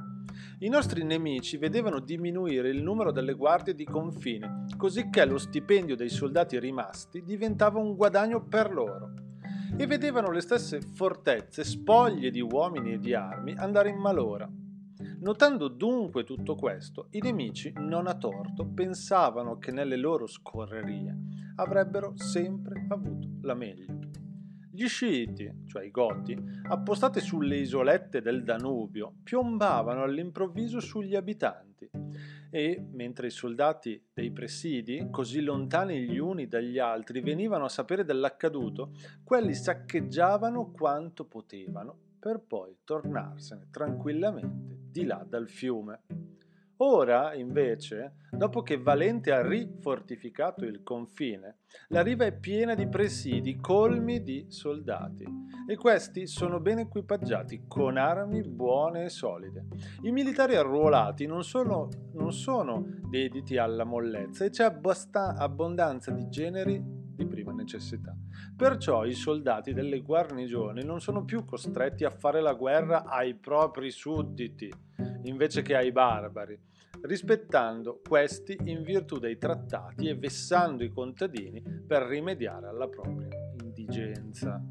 I 0.61 0.69
nostri 0.69 1.03
nemici 1.03 1.57
vedevano 1.57 1.99
diminuire 1.99 2.69
il 2.69 2.83
numero 2.83 3.11
delle 3.11 3.35
guardie 3.35 3.75
di 3.75 3.85
confine, 3.85 4.67
cosicché 4.77 5.25
lo 5.25 5.39
stipendio 5.39 5.97
dei 5.97 6.09
soldati 6.09 6.59
rimasti 6.59 7.23
diventava 7.23 7.81
un 7.81 7.97
guadagno 7.97 8.45
per 8.45 8.73
loro 8.73 9.24
e 9.77 9.87
vedevano 9.87 10.31
le 10.31 10.41
stesse 10.41 10.81
fortezze 10.81 11.65
spoglie 11.65 12.31
di 12.31 12.41
uomini 12.41 12.93
e 12.93 12.99
di 12.99 13.15
armi 13.15 13.55
andare 13.57 13.89
in 13.89 13.97
malora. 13.97 14.49
Notando 15.21 15.69
dunque 15.69 16.23
tutto 16.23 16.55
questo, 16.55 17.09
i 17.11 17.21
nemici, 17.21 17.73
non 17.77 18.07
a 18.07 18.15
torto, 18.15 18.67
pensavano 18.67 19.59
che 19.59 19.73
nelle 19.73 19.97
loro 19.97 20.27
scorrerie 20.27 21.17
avrebbero 21.57 22.13
sempre 22.17 22.87
avuto 22.89 23.29
la 23.43 23.55
meglio. 23.55 23.99
Gli 24.75 24.89
sciiti, 24.89 25.67
cioè 25.69 25.85
i 25.85 25.93
goti, 25.93 26.37
appostati 26.65 27.21
sulle 27.21 27.59
isolette 27.59 28.21
del 28.21 28.43
Danubio, 28.43 29.19
piombavano 29.23 30.03
all'improvviso 30.03 30.81
sugli 30.81 31.15
abitanti 31.15 31.89
e, 32.51 32.85
mentre 32.91 33.29
i 33.29 33.31
soldati 33.31 34.05
dei 34.13 34.33
presidi, 34.33 35.07
così 35.13 35.43
lontani 35.43 36.01
gli 36.01 36.19
uni 36.19 36.49
dagli 36.49 36.81
altri, 36.81 37.21
venivano 37.21 37.67
a 37.67 37.69
sapere 37.69 38.05
dell'accaduto, 38.05 38.91
quelli 39.23 39.55
saccheggiavano 39.55 40.73
quanto 40.73 41.25
potevano 41.25 41.97
per 42.19 42.41
poi 42.41 42.79
tornarsene 42.83 43.69
tranquillamente 43.71 44.77
di 44.91 45.05
là 45.05 45.25
dal 45.25 45.49
fiume. 45.49 46.01
Ora, 46.87 47.35
invece, 47.35 48.17
dopo 48.31 48.61
che 48.61 48.77
Valente 48.77 49.33
ha 49.33 49.41
rifortificato 49.41 50.67
il 50.67 50.83
confine, 50.83 51.61
la 51.89 52.03
riva 52.03 52.27
è 52.27 52.39
piena 52.39 52.75
di 52.75 52.87
presidi 52.89 53.57
colmi 53.57 54.23
di 54.23 54.45
soldati 54.51 55.25
e 55.67 55.77
questi 55.77 56.27
sono 56.27 56.61
ben 56.61 56.81
equipaggiati 56.81 57.65
con 57.67 57.97
armi 57.97 58.43
buone 58.43 59.05
e 59.05 59.09
solide. 59.09 59.65
I 60.03 60.11
militari 60.11 60.57
arruolati 60.57 61.25
non 61.25 61.43
sono, 61.43 61.89
non 62.13 62.33
sono 62.33 62.85
dediti 63.09 63.57
alla 63.57 63.85
mollezza 63.85 64.45
e 64.45 64.51
c'è 64.51 64.65
abbast- 64.65 65.17
abbondanza 65.17 66.11
di 66.11 66.29
generi 66.29 66.83
di 66.85 67.25
prima 67.25 67.53
necessità. 67.53 68.15
Perciò 68.55 69.07
i 69.07 69.15
soldati 69.15 69.73
delle 69.73 70.03
guarnigioni 70.03 70.85
non 70.85 71.01
sono 71.01 71.25
più 71.25 71.47
costretti 71.47 72.05
a 72.05 72.11
fare 72.11 72.43
la 72.43 72.53
guerra 72.53 73.05
ai 73.05 73.35
propri 73.35 73.91
sudditi 73.91 74.71
invece 75.25 75.63
che 75.63 75.75
ai 75.75 75.93
barbari, 75.93 76.59
rispettando 77.05 78.01
questi 78.07 78.57
in 78.65 78.83
virtù 78.83 79.19
dei 79.19 79.37
trattati 79.37 80.09
e 80.09 80.15
vessando 80.15 80.85
i 80.85 80.91
contadini 80.91 81.63
per 81.63 82.03
rimediare 82.03 82.67
alla 82.67 82.89
propria 82.89 83.29
indigenza. 83.63 84.63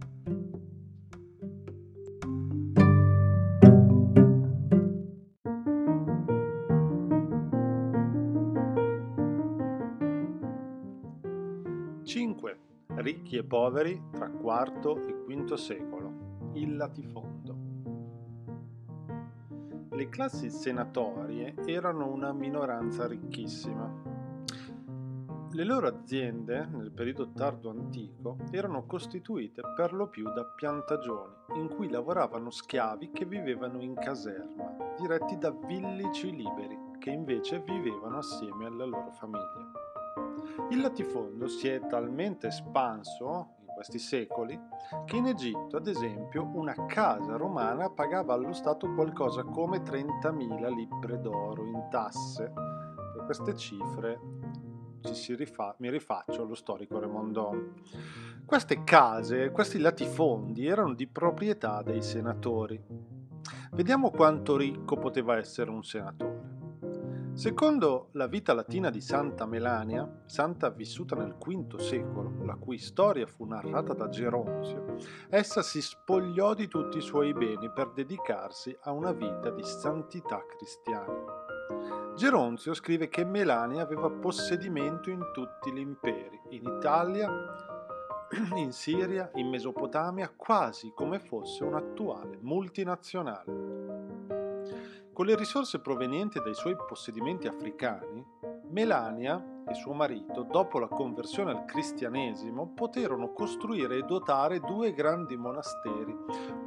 Cinque 12.03 12.57
ricchi 12.95 13.37
e 13.37 13.43
poveri 13.43 14.09
tra 14.11 14.27
IV 14.27 15.07
e 15.07 15.35
V 15.35 15.53
secolo, 15.53 16.51
il 16.53 16.75
latifondo. 16.75 17.62
Le 19.93 20.09
classi 20.09 20.49
senatorie 20.49 21.53
erano 21.67 22.11
una 22.11 22.33
minoranza 22.33 23.05
ricchissima. 23.05 23.91
Le 25.51 25.63
loro 25.63 25.85
aziende, 25.85 26.65
nel 26.65 26.91
periodo 26.91 27.31
tardo 27.31 27.69
antico, 27.69 28.37
erano 28.49 28.87
costituite 28.87 29.61
per 29.75 29.93
lo 29.93 30.07
più 30.07 30.23
da 30.23 30.45
piantagioni, 30.45 31.35
in 31.57 31.69
cui 31.69 31.91
lavoravano 31.91 32.49
schiavi 32.49 33.11
che 33.11 33.25
vivevano 33.25 33.81
in 33.81 33.93
caserma, 33.93 34.95
diretti 34.97 35.37
da 35.37 35.51
villici 35.51 36.35
liberi, 36.35 36.75
che 36.97 37.11
invece 37.11 37.59
vivevano 37.59 38.17
assieme 38.17 38.65
alla 38.65 38.85
loro 38.85 39.11
famiglia. 39.11 39.71
Il 40.71 40.81
latifondo 40.81 41.47
si 41.47 41.67
è 41.67 41.85
talmente 41.85 42.47
espanso 42.47 43.57
questi 43.83 43.99
secoli 43.99 44.57
che 45.05 45.17
in 45.17 45.25
Egitto, 45.25 45.75
ad 45.75 45.87
esempio, 45.87 46.49
una 46.53 46.73
casa 46.85 47.35
romana 47.35 47.89
pagava 47.89 48.33
allo 48.33 48.53
Stato 48.53 48.93
qualcosa 48.93 49.43
come 49.43 49.79
30.000 49.79 50.73
libbre 50.73 51.19
d'oro 51.19 51.65
in 51.65 51.87
tasse. 51.89 52.53
Per 52.53 53.25
queste 53.25 53.55
cifre 53.55 54.19
rifa- 55.35 55.75
mi 55.79 55.89
rifaccio 55.89 56.43
allo 56.43 56.55
storico 56.55 56.97
Remondon. 56.97 57.73
Queste 58.45 58.85
case, 58.85 59.51
questi 59.51 59.79
latifondi 59.79 60.65
erano 60.65 60.93
di 60.93 61.07
proprietà 61.07 61.81
dei 61.81 62.01
senatori. 62.01 62.81
Vediamo 63.71 64.11
quanto 64.11 64.55
ricco 64.55 64.95
poteva 64.95 65.35
essere 65.37 65.69
un 65.69 65.83
senatore. 65.83 66.32
Secondo 67.33 68.09
la 68.11 68.27
vita 68.27 68.53
latina 68.53 68.91
di 68.91 69.01
Santa 69.01 69.47
Melania, 69.47 70.07
santa 70.27 70.69
vissuta 70.69 71.15
nel 71.15 71.35
V 71.35 71.77
secolo, 71.77 72.45
la 72.45 72.53
cui 72.55 72.77
storia 72.77 73.25
fu 73.25 73.45
narrata 73.45 73.93
da 73.93 74.07
Geronzio, 74.07 74.97
essa 75.29 75.63
si 75.63 75.81
spogliò 75.81 76.53
di 76.53 76.67
tutti 76.67 76.99
i 76.99 77.01
suoi 77.01 77.33
beni 77.33 77.71
per 77.71 77.89
dedicarsi 77.91 78.77
a 78.81 78.91
una 78.91 79.13
vita 79.13 79.49
di 79.49 79.63
santità 79.63 80.45
cristiana. 80.45 82.13
Geronzio 82.15 82.75
scrive 82.75 83.09
che 83.09 83.25
Melania 83.25 83.81
aveva 83.81 84.11
possedimento 84.11 85.09
in 85.09 85.31
tutti 85.33 85.73
gli 85.73 85.79
imperi, 85.79 86.39
in 86.49 86.71
Italia, 86.77 87.31
in 88.55 88.71
Siria, 88.71 89.31
in 89.35 89.49
Mesopotamia, 89.49 90.31
quasi 90.35 90.91
come 90.93 91.17
fosse 91.17 91.63
un'attuale 91.63 92.37
multinazionale. 92.41 93.82
Con 95.13 95.27
le 95.27 95.35
risorse 95.35 95.79
provenienti 95.79 96.39
dai 96.39 96.55
suoi 96.55 96.75
possedimenti 96.75 97.45
africani, 97.45 98.25
Melania 98.71 99.61
e 99.67 99.75
suo 99.75 99.93
marito, 99.93 100.41
dopo 100.41 100.79
la 100.79 100.87
conversione 100.87 101.51
al 101.51 101.65
cristianesimo, 101.65 102.73
poterono 102.73 103.31
costruire 103.31 103.97
e 103.97 104.01
dotare 104.01 104.59
due 104.59 104.91
grandi 104.91 105.37
monasteri, 105.37 106.17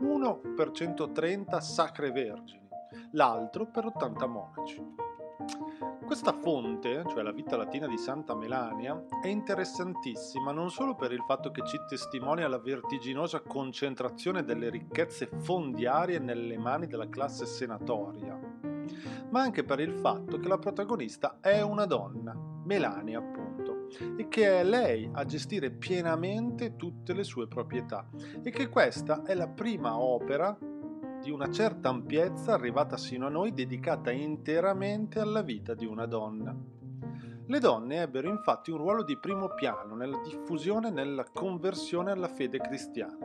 uno 0.02 0.38
per 0.54 0.70
130 0.70 1.60
sacre 1.60 2.12
vergini, 2.12 2.68
l'altro 3.10 3.66
per 3.66 3.86
80 3.86 4.26
monaci. 4.26 4.94
Questa 6.06 6.38
fonte, 6.40 7.02
cioè 7.08 7.24
la 7.24 7.32
vita 7.32 7.56
latina 7.56 7.88
di 7.88 7.98
Santa 7.98 8.36
Melania, 8.36 9.04
è 9.20 9.26
interessantissima 9.26 10.52
non 10.52 10.70
solo 10.70 10.94
per 10.94 11.10
il 11.10 11.24
fatto 11.26 11.50
che 11.50 11.66
ci 11.66 11.78
testimonia 11.88 12.46
la 12.46 12.60
vertiginosa 12.60 13.40
concentrazione 13.40 14.44
delle 14.44 14.70
ricchezze 14.70 15.28
fondiarie 15.40 16.20
nelle 16.20 16.56
mani 16.58 16.86
della 16.86 17.08
classe 17.08 17.44
senatoria, 17.44 18.38
ma 19.30 19.40
anche 19.40 19.64
per 19.64 19.80
il 19.80 19.94
fatto 19.94 20.38
che 20.38 20.46
la 20.46 20.58
protagonista 20.58 21.38
è 21.40 21.60
una 21.60 21.86
donna, 21.86 22.32
Melania 22.64 23.18
appunto, 23.18 23.88
e 24.16 24.28
che 24.28 24.60
è 24.60 24.62
lei 24.62 25.10
a 25.12 25.24
gestire 25.24 25.72
pienamente 25.72 26.76
tutte 26.76 27.14
le 27.14 27.24
sue 27.24 27.48
proprietà 27.48 28.08
e 28.44 28.50
che 28.50 28.68
questa 28.68 29.24
è 29.24 29.34
la 29.34 29.48
prima 29.48 29.98
opera 29.98 30.56
di 31.26 31.32
una 31.32 31.50
certa 31.50 31.88
ampiezza 31.88 32.52
arrivata 32.52 32.96
sino 32.96 33.26
a 33.26 33.30
noi 33.30 33.52
dedicata 33.52 34.12
interamente 34.12 35.18
alla 35.18 35.42
vita 35.42 35.74
di 35.74 35.84
una 35.84 36.06
donna. 36.06 36.54
Le 37.48 37.58
donne 37.58 38.02
ebbero 38.02 38.28
infatti 38.28 38.70
un 38.70 38.78
ruolo 38.78 39.02
di 39.02 39.18
primo 39.18 39.48
piano 39.56 39.96
nella 39.96 40.20
diffusione 40.22 40.86
e 40.86 40.92
nella 40.92 41.24
conversione 41.24 42.12
alla 42.12 42.28
fede 42.28 42.60
cristiana. 42.60 43.18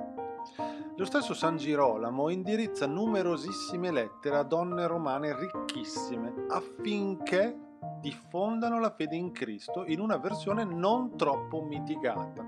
Lo 0.95 1.05
stesso 1.05 1.35
San 1.35 1.57
Girolamo 1.57 2.29
indirizza 2.29 2.87
numerosissime 2.87 3.91
lettere 3.91 4.37
a 4.37 4.43
donne 4.43 4.87
romane 4.87 5.37
ricchissime 5.37 6.45
affinché 6.49 7.55
diffondano 7.99 8.79
la 8.79 8.89
fede 8.89 9.15
in 9.15 9.31
Cristo 9.31 9.85
in 9.85 9.99
una 9.99 10.17
versione 10.17 10.63
non 10.63 11.15
troppo 11.15 11.61
mitigata. 11.61 12.43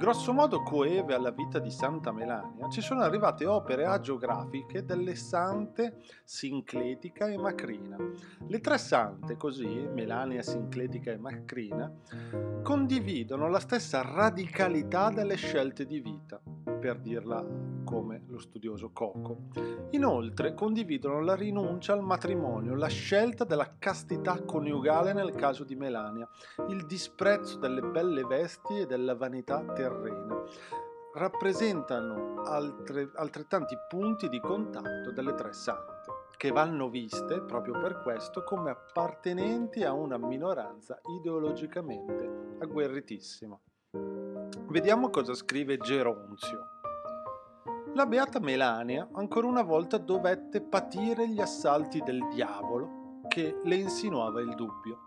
Grosso 0.00 0.32
modo 0.32 0.62
coeve 0.62 1.12
alla 1.12 1.30
vita 1.30 1.58
di 1.58 1.70
Santa 1.70 2.10
Melania 2.10 2.70
ci 2.70 2.80
sono 2.80 3.02
arrivate 3.02 3.44
opere 3.44 3.84
agiografiche 3.84 4.82
delle 4.82 5.14
sante 5.14 5.98
Sincletica 6.24 7.26
e 7.26 7.36
Macrina. 7.36 7.98
Le 8.48 8.60
tre 8.60 8.78
sante, 8.78 9.36
così, 9.36 9.66
Melania, 9.92 10.40
Sincletica 10.40 11.10
e 11.10 11.18
Macrina, 11.18 11.92
condividono 12.62 13.50
la 13.50 13.60
stessa 13.60 14.00
radicalità 14.00 15.10
delle 15.10 15.36
scelte 15.36 15.84
di 15.84 16.00
vita 16.00 16.40
per 16.80 16.98
dirla 16.98 17.44
come 17.90 18.22
lo 18.28 18.38
studioso 18.38 18.92
Coco. 18.92 19.48
Inoltre 19.90 20.54
condividono 20.54 21.20
la 21.20 21.34
rinuncia 21.34 21.92
al 21.92 22.02
matrimonio, 22.02 22.76
la 22.76 22.86
scelta 22.86 23.42
della 23.42 23.74
castità 23.80 24.40
coniugale 24.44 25.12
nel 25.12 25.34
caso 25.34 25.64
di 25.64 25.74
Melania, 25.74 26.28
il 26.68 26.86
disprezzo 26.86 27.58
delle 27.58 27.82
belle 27.82 28.22
vesti 28.22 28.78
e 28.78 28.86
della 28.86 29.16
vanità 29.16 29.60
terrena. 29.74 30.40
Rappresentano 31.12 32.42
altre, 32.44 33.10
altrettanti 33.16 33.74
punti 33.88 34.28
di 34.28 34.38
contatto 34.38 35.10
delle 35.10 35.34
tre 35.34 35.52
sante 35.52 36.18
che 36.36 36.52
vanno 36.52 36.88
viste 36.88 37.42
proprio 37.42 37.78
per 37.80 38.00
questo 38.00 38.44
come 38.44 38.70
appartenenti 38.70 39.82
a 39.82 39.92
una 39.92 40.16
minoranza 40.16 40.98
ideologicamente 41.18 42.56
agguerritissima. 42.60 43.60
Vediamo 44.68 45.10
cosa 45.10 45.34
scrive 45.34 45.76
Geronzio. 45.76 46.79
La 47.94 48.06
beata 48.06 48.38
Melania 48.38 49.08
ancora 49.14 49.48
una 49.48 49.62
volta 49.62 49.98
dovette 49.98 50.60
patire 50.60 51.28
gli 51.28 51.40
assalti 51.40 52.00
del 52.00 52.28
diavolo 52.28 53.22
che 53.26 53.60
le 53.64 53.74
insinuava 53.74 54.40
il 54.40 54.54
dubbio. 54.54 55.06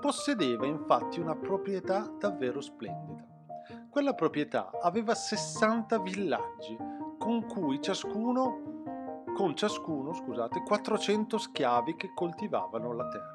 Possedeva 0.00 0.64
infatti 0.64 1.20
una 1.20 1.36
proprietà 1.36 2.10
davvero 2.18 2.62
splendida. 2.62 3.22
Quella 3.90 4.14
proprietà 4.14 4.70
aveva 4.80 5.14
60 5.14 5.98
villaggi 5.98 6.76
con 7.18 7.44
cui 7.44 7.82
ciascuno 7.82 9.24
con 9.34 9.54
ciascuno, 9.54 10.14
scusate, 10.14 10.62
400 10.62 11.36
schiavi 11.36 11.96
che 11.96 12.12
coltivavano 12.14 12.94
la 12.94 13.06
terra. 13.08 13.34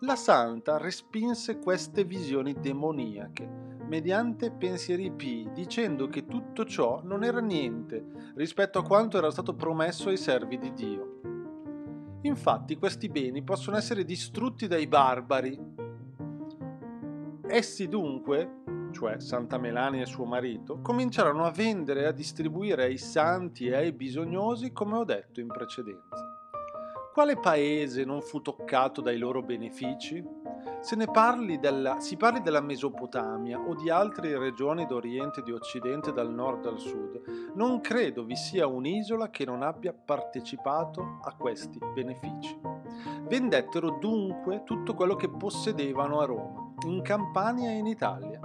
La 0.00 0.16
santa 0.16 0.78
respinse 0.78 1.58
queste 1.58 2.04
visioni 2.04 2.54
demoniache 2.54 3.69
mediante 3.90 4.52
pensieri 4.52 5.10
pii, 5.10 5.50
dicendo 5.52 6.06
che 6.06 6.26
tutto 6.26 6.64
ciò 6.64 7.00
non 7.02 7.24
era 7.24 7.40
niente 7.40 8.32
rispetto 8.36 8.78
a 8.78 8.84
quanto 8.84 9.18
era 9.18 9.32
stato 9.32 9.56
promesso 9.56 10.10
ai 10.10 10.16
servi 10.16 10.58
di 10.58 10.72
Dio. 10.72 11.20
Infatti 12.22 12.76
questi 12.76 13.08
beni 13.08 13.42
possono 13.42 13.76
essere 13.76 14.04
distrutti 14.04 14.68
dai 14.68 14.86
barbari. 14.86 15.58
Essi 17.48 17.88
dunque, 17.88 18.62
cioè 18.92 19.18
Santa 19.18 19.58
Melania 19.58 20.02
e 20.02 20.06
suo 20.06 20.24
marito, 20.24 20.78
cominciarono 20.80 21.44
a 21.44 21.50
vendere 21.50 22.02
e 22.02 22.06
a 22.06 22.12
distribuire 22.12 22.84
ai 22.84 22.96
santi 22.96 23.66
e 23.66 23.74
ai 23.74 23.90
bisognosi 23.90 24.70
come 24.70 24.98
ho 24.98 25.04
detto 25.04 25.40
in 25.40 25.48
precedenza. 25.48 26.38
Quale 27.12 27.36
paese 27.38 28.04
non 28.04 28.22
fu 28.22 28.40
toccato 28.40 29.00
dai 29.00 29.18
loro 29.18 29.42
benefici? 29.42 30.39
Se 30.80 30.96
ne 30.96 31.06
parli 31.06 31.58
della, 31.58 32.00
si 32.00 32.16
parli 32.16 32.40
della 32.40 32.60
Mesopotamia 32.60 33.58
o 33.58 33.74
di 33.74 33.90
altre 33.90 34.38
regioni 34.38 34.86
d'Oriente 34.86 35.40
e 35.40 35.42
di 35.42 35.52
Occidente 35.52 36.12
dal 36.12 36.32
nord 36.32 36.66
al 36.66 36.78
sud, 36.78 37.52
non 37.54 37.80
credo 37.80 38.24
vi 38.24 38.36
sia 38.36 38.66
un'isola 38.66 39.30
che 39.30 39.44
non 39.44 39.62
abbia 39.62 39.92
partecipato 39.92 41.18
a 41.22 41.34
questi 41.34 41.78
benefici. 41.94 42.58
Vendettero 43.28 43.98
dunque 44.00 44.62
tutto 44.64 44.94
quello 44.94 45.16
che 45.16 45.28
possedevano 45.28 46.20
a 46.20 46.24
Roma, 46.24 46.72
in 46.86 47.02
Campania 47.02 47.70
e 47.70 47.76
in 47.76 47.86
Italia. 47.86 48.40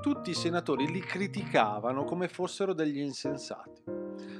Tutti 0.00 0.30
i 0.30 0.34
senatori 0.34 0.90
li 0.90 1.00
criticavano 1.00 2.04
come 2.04 2.28
fossero 2.28 2.72
degli 2.72 2.98
insensati. 2.98 3.82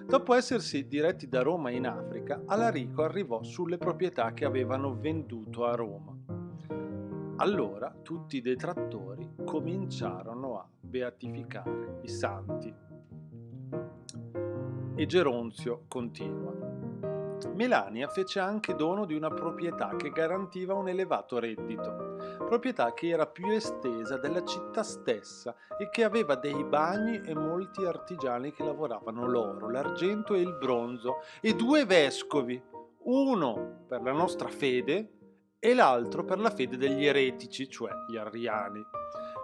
Dopo 0.07 0.35
essersi 0.35 0.89
diretti 0.89 1.29
da 1.29 1.43
Roma 1.43 1.71
in 1.71 1.87
Africa, 1.87 2.43
Alarico 2.47 3.03
arrivò 3.03 3.43
sulle 3.43 3.79
proprietà 3.79 4.33
che 4.33 4.45
avevano 4.45 4.97
venduto 4.99 5.67
a 5.67 5.75
Roma. 5.75 6.10
Allora 7.41 7.91
tutti 8.03 8.37
i 8.37 8.43
detrattori 8.43 9.27
cominciarono 9.47 10.59
a 10.59 10.69
beatificare 10.79 12.01
i 12.03 12.09
santi. 12.09 12.75
E 14.95 15.07
Geronzio 15.07 15.85
continua. 15.89 16.53
Melania 17.55 18.09
fece 18.09 18.41
anche 18.41 18.75
dono 18.75 19.07
di 19.07 19.15
una 19.15 19.31
proprietà 19.31 19.97
che 19.97 20.11
garantiva 20.11 20.75
un 20.75 20.89
elevato 20.89 21.39
reddito, 21.39 22.19
proprietà 22.47 22.93
che 22.93 23.09
era 23.09 23.27
più 23.27 23.49
estesa 23.49 24.19
della 24.19 24.45
città 24.45 24.83
stessa 24.83 25.57
e 25.79 25.89
che 25.89 26.05
aveva 26.05 26.35
dei 26.35 26.63
bagni 26.63 27.23
e 27.23 27.35
molti 27.35 27.87
artigiani 27.87 28.53
che 28.53 28.65
lavoravano 28.65 29.27
l'oro, 29.27 29.71
l'argento 29.71 30.35
e 30.35 30.41
il 30.41 30.59
bronzo, 30.59 31.23
e 31.41 31.55
due 31.55 31.87
vescovi, 31.87 32.63
uno 33.05 33.85
per 33.89 34.03
la 34.03 34.13
nostra 34.13 34.49
fede 34.49 35.15
e 35.61 35.75
l'altro 35.75 36.25
per 36.25 36.39
la 36.39 36.51
fede 36.51 36.79
degli 36.79 37.05
eretici, 37.05 37.69
cioè 37.69 37.93
gli 38.09 38.17
arriani. 38.17 38.83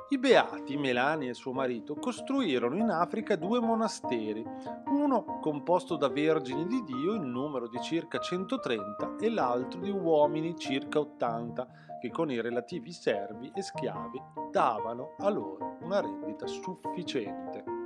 I 0.09 0.19
beati, 0.19 0.77
Melania 0.77 1.31
e 1.31 1.35
suo 1.35 1.53
marito, 1.53 1.95
costruirono 1.95 2.77
in 2.77 2.89
Africa 2.91 3.37
due 3.37 3.61
monasteri, 3.61 4.45
uno 4.87 5.41
composto 5.41 5.97
da 5.97 6.09
vergini 6.09 6.65
di 6.67 6.83
Dio 6.85 7.15
in 7.15 7.31
numero 7.31 7.69
di 7.69 7.81
circa 7.83 8.19
130 8.19 9.17
e 9.21 9.29
l'altro 9.29 9.81
di 9.81 9.91
uomini 9.91 10.57
circa 10.57 11.01
80, 11.01 11.69
che 12.01 12.11
con 12.11 12.31
i 12.31 12.41
relativi 12.41 12.93
servi 12.93 13.51
e 13.55 13.63
schiavi 13.63 14.23
davano 14.51 15.17
a 15.19 15.29
loro 15.29 15.77
una 15.83 16.01
rendita 16.01 16.47
sufficiente. 16.47 17.86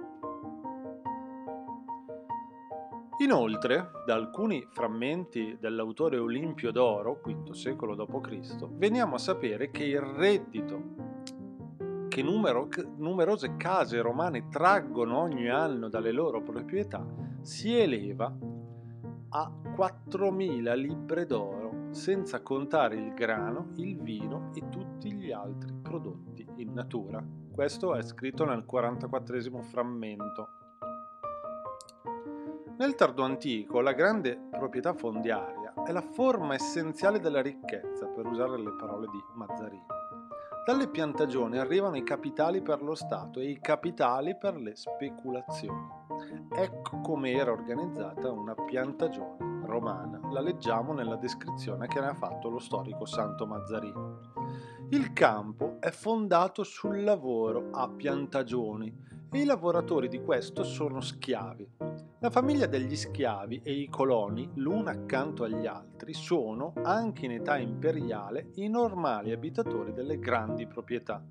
Inoltre, 3.20 3.90
da 4.06 4.14
alcuni 4.14 4.66
frammenti 4.70 5.58
dell'autore 5.60 6.16
Olimpio 6.16 6.72
d'Oro, 6.72 7.20
V 7.22 7.50
secolo 7.50 7.94
d.C., 7.94 8.66
veniamo 8.72 9.16
a 9.16 9.18
sapere 9.18 9.70
che 9.70 9.84
il 9.84 10.00
reddito 10.00 11.08
che 12.08 12.22
numero, 12.22 12.68
numerose 12.96 13.56
case 13.56 14.00
romane 14.00 14.48
traggono 14.48 15.18
ogni 15.18 15.48
anno 15.48 15.88
dalle 15.88 16.12
loro 16.12 16.42
proprietà 16.42 17.06
si 17.42 17.76
eleva 17.76 18.34
a 19.32 19.52
4.000 19.76 20.76
libbre 20.76 21.26
d'oro, 21.26 21.88
senza 21.90 22.42
contare 22.42 22.96
il 22.96 23.14
grano, 23.14 23.72
il 23.76 23.96
vino 24.00 24.50
e 24.54 24.68
tutti 24.70 25.12
gli 25.12 25.30
altri 25.30 25.72
prodotti 25.80 26.46
in 26.56 26.72
natura. 26.72 27.24
Questo 27.52 27.94
è 27.94 28.02
scritto 28.02 28.44
nel 28.44 28.64
44 28.64 29.62
frammento. 29.62 30.48
Nel 32.80 32.94
tardo 32.94 33.24
antico 33.24 33.82
la 33.82 33.92
grande 33.92 34.40
proprietà 34.48 34.94
fondiaria 34.94 35.74
è 35.84 35.92
la 35.92 36.00
forma 36.00 36.54
essenziale 36.54 37.20
della 37.20 37.42
ricchezza, 37.42 38.06
per 38.06 38.24
usare 38.24 38.56
le 38.56 38.72
parole 38.72 39.06
di 39.08 39.22
Mazzarini. 39.34 39.84
Dalle 40.64 40.88
piantagioni 40.88 41.58
arrivano 41.58 41.98
i 41.98 42.02
capitali 42.02 42.62
per 42.62 42.80
lo 42.80 42.94
Stato 42.94 43.38
e 43.38 43.50
i 43.50 43.60
capitali 43.60 44.34
per 44.34 44.56
le 44.56 44.74
speculazioni. 44.76 45.88
Ecco 46.56 47.00
come 47.02 47.32
era 47.32 47.52
organizzata 47.52 48.30
una 48.30 48.54
piantagione 48.54 49.66
romana. 49.66 50.18
La 50.30 50.40
leggiamo 50.40 50.94
nella 50.94 51.16
descrizione 51.16 51.86
che 51.86 52.00
ne 52.00 52.06
ha 52.06 52.14
fatto 52.14 52.48
lo 52.48 52.58
storico 52.58 53.04
Santo 53.04 53.46
Mazzarino. 53.46 54.20
Il 54.88 55.12
campo 55.12 55.76
è 55.80 55.90
fondato 55.90 56.64
sul 56.64 57.02
lavoro 57.02 57.68
a 57.72 57.90
piantagioni 57.90 58.90
e 59.30 59.38
i 59.38 59.44
lavoratori 59.44 60.08
di 60.08 60.22
questo 60.22 60.64
sono 60.64 61.02
schiavi. 61.02 61.79
La 62.22 62.28
famiglia 62.28 62.66
degli 62.66 62.96
schiavi 62.96 63.62
e 63.64 63.72
i 63.72 63.88
coloni, 63.88 64.46
l'una 64.56 64.90
accanto 64.90 65.42
agli 65.42 65.66
altri, 65.66 66.12
sono, 66.12 66.74
anche 66.82 67.24
in 67.24 67.32
età 67.32 67.56
imperiale, 67.56 68.50
i 68.56 68.68
normali 68.68 69.32
abitatori 69.32 69.94
delle 69.94 70.18
grandi 70.18 70.66
proprietà. 70.66 71.24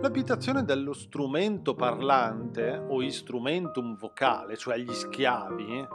L'abitazione 0.00 0.64
dello 0.64 0.92
strumento 0.92 1.76
parlante 1.76 2.84
o 2.88 3.02
instrumentum 3.02 3.96
vocale, 3.96 4.56
cioè 4.56 4.78
gli 4.78 4.92
schiavi, 4.92 5.86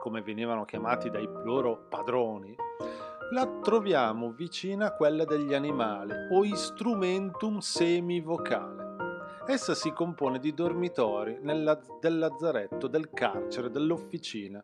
come 0.00 0.22
venivano 0.22 0.64
chiamati 0.64 1.10
dai 1.10 1.28
loro 1.44 1.88
padroni, 1.90 2.56
la 3.32 3.46
troviamo 3.62 4.30
vicina 4.30 4.86
a 4.86 4.94
quella 4.94 5.26
degli 5.26 5.52
animali 5.52 6.12
o 6.30 6.42
instrumentum 6.42 7.58
semivocale. 7.58 8.85
Essa 9.48 9.74
si 9.74 9.92
compone 9.92 10.40
di 10.40 10.52
dormitori 10.52 11.38
nella, 11.40 11.78
del 12.00 12.18
lazzaretto, 12.18 12.88
del 12.88 13.10
carcere, 13.10 13.70
dell'officina. 13.70 14.62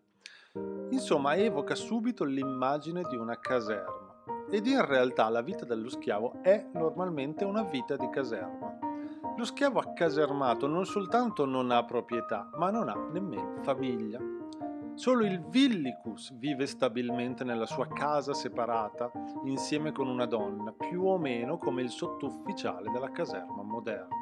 Insomma, 0.90 1.36
evoca 1.36 1.76
subito 1.76 2.24
l'immagine 2.24 3.02
di 3.08 3.14
una 3.16 3.38
caserma. 3.38 4.12
Ed 4.50 4.66
in 4.66 4.84
realtà 4.84 5.28
la 5.28 5.40
vita 5.40 5.64
dello 5.64 5.88
schiavo 5.88 6.42
è 6.42 6.66
normalmente 6.72 7.44
una 7.44 7.62
vita 7.62 7.96
di 7.96 8.10
caserma. 8.10 8.76
Lo 9.36 9.44
schiavo 9.44 9.78
accasermato 9.78 10.66
non 10.66 10.84
soltanto 10.84 11.44
non 11.44 11.70
ha 11.70 11.84
proprietà, 11.84 12.50
ma 12.56 12.70
non 12.70 12.88
ha 12.88 12.96
nemmeno 13.12 13.62
famiglia. 13.62 14.18
Solo 14.94 15.24
il 15.24 15.40
villicus 15.46 16.34
vive 16.34 16.66
stabilmente 16.66 17.44
nella 17.44 17.66
sua 17.66 17.86
casa 17.86 18.34
separata, 18.34 19.12
insieme 19.44 19.92
con 19.92 20.08
una 20.08 20.26
donna, 20.26 20.72
più 20.72 21.04
o 21.04 21.18
meno 21.18 21.56
come 21.56 21.82
il 21.82 21.90
sottufficiale 21.90 22.90
della 22.90 23.12
caserma 23.12 23.62
moderna. 23.62 24.21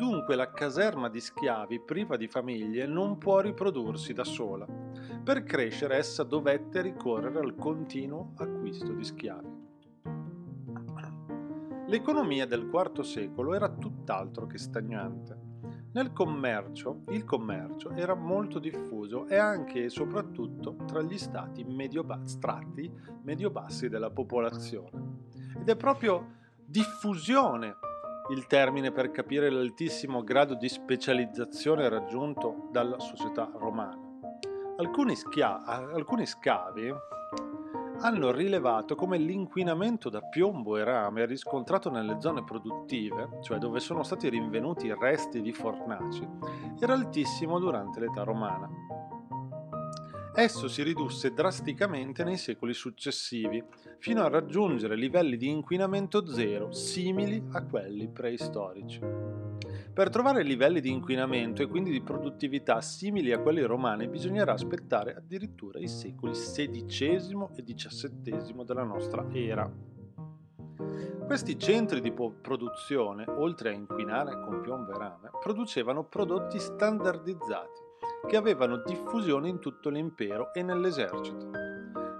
Dunque 0.00 0.34
la 0.34 0.50
caserma 0.50 1.10
di 1.10 1.20
schiavi 1.20 1.78
priva 1.78 2.16
di 2.16 2.26
famiglie 2.26 2.86
non 2.86 3.18
può 3.18 3.40
riprodursi 3.40 4.14
da 4.14 4.24
sola. 4.24 4.66
Per 5.22 5.42
crescere 5.42 5.96
essa 5.96 6.22
dovette 6.22 6.80
ricorrere 6.80 7.38
al 7.38 7.54
continuo 7.54 8.32
acquisto 8.36 8.94
di 8.94 9.04
schiavi. 9.04 9.48
L'economia 11.86 12.46
del 12.46 12.70
IV 12.72 13.00
secolo 13.02 13.52
era 13.52 13.68
tutt'altro 13.68 14.46
che 14.46 14.56
stagnante. 14.56 15.38
Nel 15.92 16.14
commercio, 16.14 17.02
il 17.10 17.24
commercio 17.24 17.90
era 17.90 18.14
molto 18.14 18.58
diffuso 18.58 19.26
e 19.26 19.36
anche 19.36 19.84
e 19.84 19.90
soprattutto 19.90 20.76
tra 20.86 21.02
gli 21.02 21.18
stati 21.18 21.62
strati 22.24 22.90
medio-bassi 23.22 23.90
della 23.90 24.10
popolazione. 24.10 25.26
Ed 25.60 25.68
è 25.68 25.76
proprio 25.76 26.38
diffusione 26.64 27.76
il 28.30 28.46
termine 28.46 28.92
per 28.92 29.10
capire 29.10 29.50
l'altissimo 29.50 30.22
grado 30.22 30.54
di 30.54 30.68
specializzazione 30.68 31.88
raggiunto 31.88 32.68
dalla 32.70 32.98
società 33.00 33.50
romana. 33.54 33.98
Alcuni, 34.76 35.16
schia- 35.16 35.62
alcuni 35.64 36.26
scavi 36.26 36.94
hanno 38.02 38.30
rilevato 38.30 38.94
come 38.94 39.18
l'inquinamento 39.18 40.08
da 40.08 40.22
piombo 40.22 40.76
e 40.78 40.84
rame 40.84 41.26
riscontrato 41.26 41.90
nelle 41.90 42.18
zone 42.20 42.44
produttive, 42.44 43.40
cioè 43.42 43.58
dove 43.58 43.78
sono 43.78 44.02
stati 44.02 44.28
rinvenuti 44.28 44.90
resti 44.94 45.42
di 45.42 45.52
fornaci, 45.52 46.26
era 46.78 46.94
altissimo 46.94 47.58
durante 47.58 48.00
l'età 48.00 48.22
romana. 48.22 48.70
Esso 50.32 50.68
si 50.68 50.84
ridusse 50.84 51.32
drasticamente 51.32 52.22
nei 52.22 52.36
secoli 52.36 52.72
successivi, 52.72 53.62
fino 53.98 54.22
a 54.22 54.28
raggiungere 54.28 54.94
livelli 54.94 55.36
di 55.36 55.48
inquinamento 55.48 56.24
zero 56.24 56.70
simili 56.70 57.42
a 57.52 57.64
quelli 57.64 58.08
preistorici. 58.08 59.00
Per 59.92 60.08
trovare 60.08 60.44
livelli 60.44 60.80
di 60.80 60.90
inquinamento 60.90 61.62
e 61.62 61.66
quindi 61.66 61.90
di 61.90 62.00
produttività 62.00 62.80
simili 62.80 63.32
a 63.32 63.40
quelli 63.40 63.62
romani 63.62 64.06
bisognerà 64.06 64.52
aspettare 64.52 65.16
addirittura 65.16 65.80
i 65.80 65.88
secoli 65.88 66.32
XVI 66.32 67.48
e 67.56 67.64
XVII 67.64 68.64
della 68.64 68.84
nostra 68.84 69.26
era. 69.32 69.68
Questi 71.26 71.58
centri 71.58 72.00
di 72.00 72.12
produzione, 72.12 73.24
oltre 73.28 73.70
a 73.70 73.72
inquinare 73.72 74.40
con 74.40 74.60
piombo 74.60 74.92
e 74.92 74.98
rame, 74.98 75.30
producevano 75.40 76.04
prodotti 76.04 76.58
standardizzati 76.60 77.88
che 78.28 78.36
avevano 78.36 78.82
diffusione 78.84 79.48
in 79.48 79.58
tutto 79.58 79.88
l'impero 79.88 80.52
e 80.52 80.62
nell'esercito. 80.62 81.50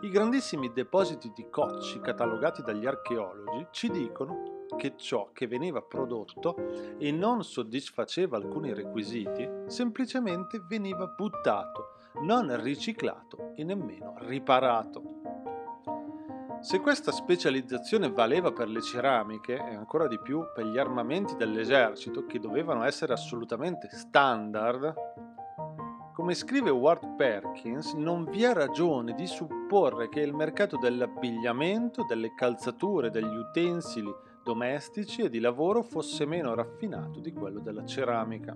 I 0.03 0.09
grandissimi 0.09 0.73
depositi 0.73 1.31
di 1.35 1.49
cocci 1.51 2.01
catalogati 2.01 2.63
dagli 2.63 2.87
archeologi 2.87 3.67
ci 3.71 3.91
dicono 3.91 4.65
che 4.77 4.95
ciò 4.97 5.31
che 5.33 5.47
veniva 5.47 5.83
prodotto 5.83 6.57
e 6.99 7.13
non 7.13 7.45
soddisfaceva 7.45 8.37
alcuni 8.37 8.73
requisiti 8.73 9.47
semplicemente 9.67 10.63
veniva 10.67 11.07
buttato, 11.07 11.97
non 12.23 12.63
riciclato 12.63 13.53
e 13.55 13.65
nemmeno 13.65 14.15
riparato. 14.21 15.03
Se 16.61 16.79
questa 16.81 17.11
specializzazione 17.11 18.11
valeva 18.11 18.53
per 18.53 18.69
le 18.69 18.83
ceramiche 18.83 19.55
e 19.55 19.75
ancora 19.75 20.07
di 20.07 20.19
più 20.19 20.45
per 20.55 20.67
gli 20.67 20.77
armamenti 20.77 21.35
dell'esercito 21.35 22.27
che 22.27 22.39
dovevano 22.39 22.85
essere 22.85 23.15
assolutamente 23.15 23.89
standard, 23.91 24.95
come 26.21 26.35
scrive 26.35 26.69
Ward 26.69 27.17
Perkins, 27.17 27.95
non 27.95 28.27
vi 28.27 28.43
è 28.43 28.53
ragione 28.53 29.15
di 29.15 29.27
supporre 29.27 30.11
che 30.11 30.21
il 30.21 30.35
mercato 30.35 30.77
dell'abbigliamento, 30.77 32.05
delle 32.07 32.35
calzature, 32.35 33.09
degli 33.09 33.35
utensili 33.35 34.13
domestici 34.45 35.23
e 35.23 35.31
di 35.31 35.39
lavoro 35.39 35.83
fosse 35.83 36.27
meno 36.27 36.53
raffinato 36.53 37.21
di 37.21 37.33
quello 37.33 37.61
della 37.61 37.87
ceramica. 37.87 38.55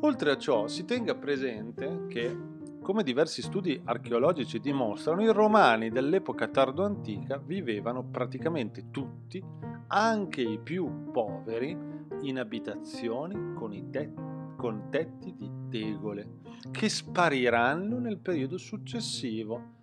Oltre 0.00 0.30
a 0.30 0.38
ciò, 0.38 0.68
si 0.68 0.86
tenga 0.86 1.14
presente 1.14 2.06
che, 2.08 2.34
come 2.80 3.02
diversi 3.02 3.42
studi 3.42 3.78
archeologici 3.84 4.58
dimostrano, 4.58 5.22
i 5.22 5.30
romani 5.30 5.90
dell'epoca 5.90 6.48
tardo-antica 6.48 7.36
vivevano 7.36 8.04
praticamente 8.04 8.90
tutti, 8.90 9.44
anche 9.88 10.40
i 10.40 10.58
più 10.58 11.10
poveri, 11.12 11.76
in 12.22 12.38
abitazioni 12.38 13.52
con 13.52 13.90
tetti 13.90 14.36
con 14.58 14.88
tetti 14.90 15.36
di 15.36 15.48
tegole 15.68 16.40
che 16.70 16.88
spariranno 16.88 17.98
nel 17.98 18.18
periodo 18.18 18.58
successivo 18.58 19.76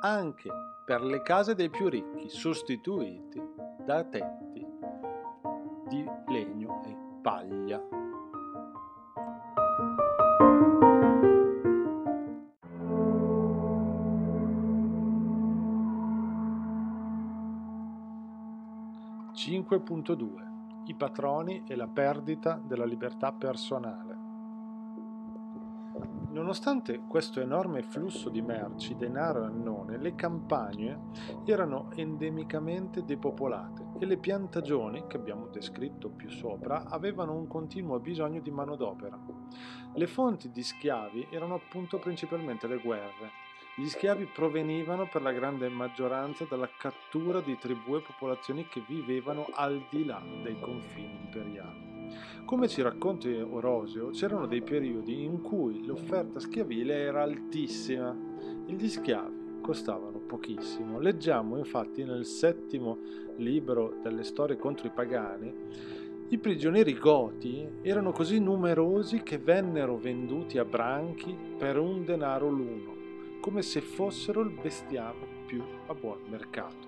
anche 0.00 0.50
per 0.84 1.02
le 1.02 1.22
case 1.22 1.54
dei 1.54 1.70
più 1.70 1.88
ricchi 1.88 2.28
sostituiti 2.28 3.40
da 3.84 4.04
tetti 4.04 4.66
di 5.88 6.04
legno 6.28 6.82
e 6.84 6.96
paglia. 7.22 7.82
(5.2) 19.34 20.46
i 20.86 20.94
patroni 20.94 21.64
e 21.66 21.76
la 21.76 21.86
perdita 21.86 22.60
della 22.62 22.84
libertà 22.84 23.32
personale. 23.32 24.07
Nonostante 26.38 27.00
questo 27.08 27.40
enorme 27.40 27.82
flusso 27.82 28.28
di 28.28 28.40
merci, 28.40 28.94
denaro 28.94 29.42
e 29.42 29.46
annone, 29.46 29.98
le 29.98 30.14
campagne 30.14 31.10
erano 31.44 31.90
endemicamente 31.96 33.04
depopolate 33.04 33.88
e 33.98 34.06
le 34.06 34.18
piantagioni, 34.18 35.08
che 35.08 35.16
abbiamo 35.16 35.48
descritto 35.48 36.10
più 36.10 36.30
sopra, 36.30 36.84
avevano 36.84 37.34
un 37.34 37.48
continuo 37.48 37.98
bisogno 37.98 38.40
di 38.40 38.52
manodopera. 38.52 39.18
Le 39.92 40.06
fonti 40.06 40.52
di 40.52 40.62
schiavi 40.62 41.26
erano 41.28 41.56
appunto 41.56 41.98
principalmente 41.98 42.68
le 42.68 42.78
guerre, 42.78 43.30
gli 43.74 43.88
schiavi 43.88 44.26
provenivano 44.26 45.08
per 45.08 45.22
la 45.22 45.32
grande 45.32 45.68
maggioranza 45.68 46.44
dalla 46.44 46.70
cattura 46.78 47.40
di 47.40 47.58
tribù 47.58 47.96
e 47.96 48.00
popolazioni 48.00 48.68
che 48.68 48.80
vivevano 48.86 49.48
al 49.54 49.84
di 49.90 50.04
là 50.04 50.22
dei 50.44 50.58
confini 50.60 51.18
imperiali. 51.20 51.97
Come 52.44 52.68
ci 52.68 52.82
racconta 52.82 53.28
Orosio, 53.28 54.10
c'erano 54.10 54.46
dei 54.46 54.62
periodi 54.62 55.24
in 55.24 55.40
cui 55.42 55.84
l'offerta 55.84 56.40
schiavile 56.40 56.94
era 56.94 57.22
altissima 57.22 58.16
e 58.66 58.72
gli 58.72 58.88
schiavi 58.88 59.60
costavano 59.60 60.18
pochissimo. 60.18 60.98
Leggiamo 60.98 61.58
infatti 61.58 62.04
nel 62.04 62.24
settimo 62.24 62.98
libro 63.36 63.96
delle 64.02 64.22
storie 64.22 64.56
contro 64.56 64.86
i 64.86 64.90
pagani 64.90 65.54
i 66.30 66.36
prigionieri 66.36 66.98
goti 66.98 67.66
erano 67.80 68.12
così 68.12 68.38
numerosi 68.38 69.22
che 69.22 69.38
vennero 69.38 69.96
venduti 69.96 70.58
a 70.58 70.64
branchi 70.64 71.34
per 71.56 71.78
un 71.78 72.04
denaro 72.04 72.50
l'uno 72.50 72.96
come 73.40 73.62
se 73.62 73.80
fossero 73.80 74.42
il 74.42 74.50
bestiame 74.50 75.26
più 75.46 75.64
a 75.86 75.94
buon 75.94 76.18
mercato. 76.28 76.86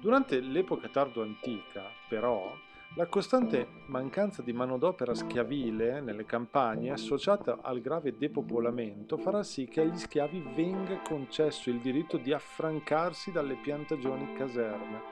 Durante 0.00 0.40
l'epoca 0.40 0.88
tardo-antica, 0.88 1.90
però, 2.08 2.50
la 2.96 3.06
costante 3.08 3.66
mancanza 3.88 4.40
di 4.40 4.54
manodopera 4.54 5.14
schiavile 5.14 6.00
nelle 6.00 6.24
campagne, 6.24 6.90
associata 6.90 7.58
al 7.60 7.82
grave 7.82 8.16
depopolamento, 8.16 9.18
farà 9.18 9.42
sì 9.42 9.66
che 9.66 9.82
agli 9.82 9.98
schiavi 9.98 10.42
venga 10.54 11.02
concesso 11.06 11.68
il 11.68 11.80
diritto 11.80 12.16
di 12.16 12.32
affrancarsi 12.32 13.32
dalle 13.32 13.56
piantagioni 13.56 14.32
caserme 14.32 15.02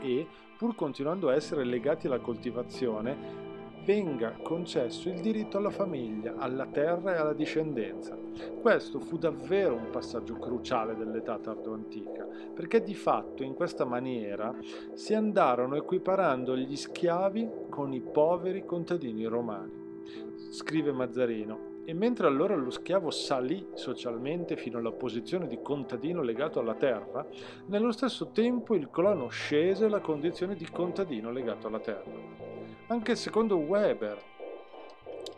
e, 0.00 0.24
pur 0.56 0.76
continuando 0.76 1.28
a 1.28 1.34
essere 1.34 1.64
legati 1.64 2.06
alla 2.06 2.20
coltivazione, 2.20 3.55
venga 3.86 4.32
concesso 4.42 5.08
il 5.08 5.20
diritto 5.20 5.58
alla 5.58 5.70
famiglia, 5.70 6.34
alla 6.36 6.66
terra 6.66 7.14
e 7.14 7.18
alla 7.18 7.32
discendenza. 7.32 8.18
Questo 8.60 8.98
fu 8.98 9.16
davvero 9.16 9.76
un 9.76 9.90
passaggio 9.90 10.34
cruciale 10.34 10.96
dell'età 10.96 11.38
tardo-antica, 11.38 12.26
perché 12.52 12.82
di 12.82 12.94
fatto 12.94 13.44
in 13.44 13.54
questa 13.54 13.84
maniera 13.84 14.52
si 14.94 15.14
andarono 15.14 15.76
equiparando 15.76 16.56
gli 16.56 16.74
schiavi 16.74 17.48
con 17.70 17.92
i 17.92 18.00
poveri 18.00 18.64
contadini 18.64 19.24
romani. 19.24 20.02
Scrive 20.50 20.90
Mazzarino, 20.90 21.74
e 21.84 21.94
mentre 21.94 22.26
allora 22.26 22.56
lo 22.56 22.70
schiavo 22.70 23.10
salì 23.10 23.68
socialmente 23.74 24.56
fino 24.56 24.78
alla 24.78 24.90
posizione 24.90 25.46
di 25.46 25.60
contadino 25.62 26.22
legato 26.22 26.58
alla 26.58 26.74
terra, 26.74 27.24
nello 27.66 27.92
stesso 27.92 28.30
tempo 28.32 28.74
il 28.74 28.90
colono 28.90 29.28
scese 29.28 29.84
alla 29.84 30.00
condizione 30.00 30.56
di 30.56 30.66
contadino 30.68 31.30
legato 31.30 31.68
alla 31.68 31.78
terra. 31.78 32.55
Anche 32.88 33.16
secondo 33.16 33.56
Weber, 33.56 34.16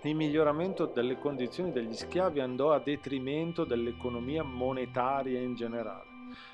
il 0.02 0.14
miglioramento 0.14 0.84
delle 0.84 1.18
condizioni 1.18 1.72
degli 1.72 1.94
schiavi 1.94 2.40
andò 2.40 2.72
a 2.72 2.78
detrimento 2.78 3.64
dell'economia 3.64 4.42
monetaria 4.42 5.40
in 5.40 5.54
generale. 5.54 6.04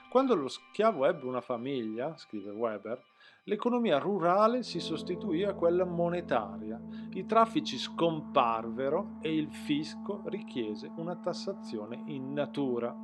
Quando 0.08 0.36
lo 0.36 0.46
schiavo 0.46 1.04
ebbe 1.04 1.26
una 1.26 1.40
famiglia, 1.40 2.16
scrive 2.16 2.52
Weber, 2.52 3.02
l'economia 3.42 3.98
rurale 3.98 4.62
si 4.62 4.78
sostituì 4.78 5.42
a 5.42 5.54
quella 5.54 5.84
monetaria, 5.84 6.80
i 7.10 7.26
traffici 7.26 7.76
scomparvero 7.76 9.16
e 9.20 9.34
il 9.34 9.52
fisco 9.52 10.22
richiese 10.26 10.92
una 10.94 11.16
tassazione 11.16 12.04
in 12.06 12.32
natura. 12.32 12.94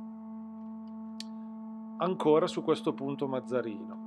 Ancora 1.97 2.47
su 2.47 2.63
questo 2.63 2.93
punto 2.93 3.27
Mazzarino. 3.27 4.00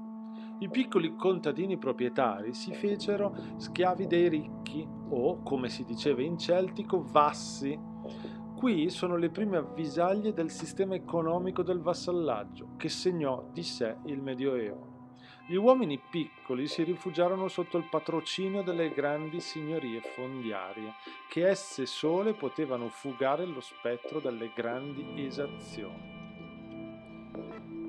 I 0.61 0.71
piccoli 0.71 1.17
contadini 1.17 1.77
proprietari 1.77 2.55
si 2.55 2.73
fecero 2.73 3.35
schiavi 3.57 4.07
dei 4.07 4.29
ricchi 4.29 4.87
o, 5.09 5.43
come 5.43 5.69
si 5.69 5.85
diceva 5.85 6.23
in 6.23 6.39
celtico, 6.39 7.03
vassi. 7.03 7.79
Qui 8.55 8.89
sono 8.89 9.17
le 9.17 9.31
prime 9.31 9.57
avvisaglie 9.57 10.33
del 10.33 10.51
sistema 10.51 10.95
economico 10.95 11.63
del 11.63 11.81
vassallaggio 11.81 12.77
che 12.77 12.89
segnò 12.89 13.49
di 13.53 13.63
sé 13.63 13.97
il 14.07 14.23
Medioevo. 14.23 14.93
Gli 15.47 15.57
uomini 15.57 15.99
piccoli 15.99 16.67
si 16.67 16.83
rifugiarono 16.85 17.49
sotto 17.49 17.77
il 17.77 17.89
patrocinio 17.91 18.63
delle 18.63 18.91
grandi 18.95 19.41
signorie 19.41 20.01
fondiarie, 20.01 20.95
che 21.29 21.47
esse 21.47 21.85
sole 21.85 22.33
potevano 22.33 22.89
fugare 22.89 23.45
lo 23.45 23.61
spettro 23.61 24.21
delle 24.21 24.53
grandi 24.55 25.05
esazioni. 25.27 26.14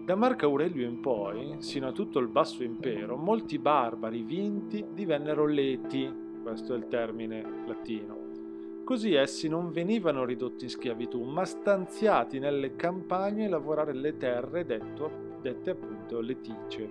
Da 0.06 0.14
Marco 0.14 0.46
Aurelio 0.46 0.88
in 0.88 1.00
poi, 1.00 1.56
sino 1.58 1.88
a 1.88 1.92
tutto 1.92 2.20
il 2.20 2.28
basso 2.28 2.62
impero, 2.62 3.18
molti 3.18 3.58
barbari 3.58 4.22
vinti 4.22 4.86
divennero 4.94 5.48
leti, 5.48 6.08
questo 6.44 6.76
è 6.76 6.78
il 6.78 6.88
termine 6.88 7.64
latino. 7.66 8.84
Così 8.84 9.16
essi 9.16 9.48
non 9.48 9.72
venivano 9.72 10.24
ridotti 10.24 10.66
in 10.66 10.70
schiavitù, 10.70 11.24
ma 11.24 11.44
stanziati 11.44 12.38
nelle 12.38 12.76
campagne 12.76 13.48
a 13.48 13.50
lavorare 13.50 13.96
le 13.96 14.16
terre 14.16 14.64
detto, 14.64 15.10
dette 15.42 15.72
appunto 15.72 16.20
leticie, 16.20 16.88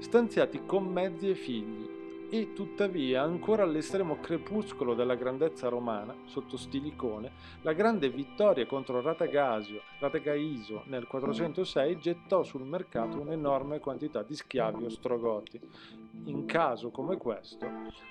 stanziati 0.00 0.62
con 0.66 0.86
mezzi 0.86 1.30
e 1.30 1.36
figli, 1.36 1.88
e 2.30 2.52
tuttavia 2.52 3.22
ancora 3.22 3.64
all'estremo 3.64 4.20
crepuscolo 4.20 4.94
della 4.94 5.16
grandezza 5.16 5.68
romana, 5.68 6.14
sotto 6.26 6.56
Stilicone, 6.56 7.32
la 7.62 7.72
grande 7.72 8.08
vittoria 8.08 8.66
contro 8.66 9.00
Ratagasio, 9.00 9.82
Ratagaiso 9.98 10.84
nel 10.86 11.08
406 11.08 11.98
gettò 11.98 12.44
sul 12.44 12.62
mercato 12.62 13.20
un'enorme 13.20 13.80
quantità 13.80 14.22
di 14.22 14.36
schiavi 14.36 14.84
ostrogoti. 14.84 15.60
In 16.24 16.46
caso 16.46 16.90
come 16.90 17.16
questo, 17.16 17.66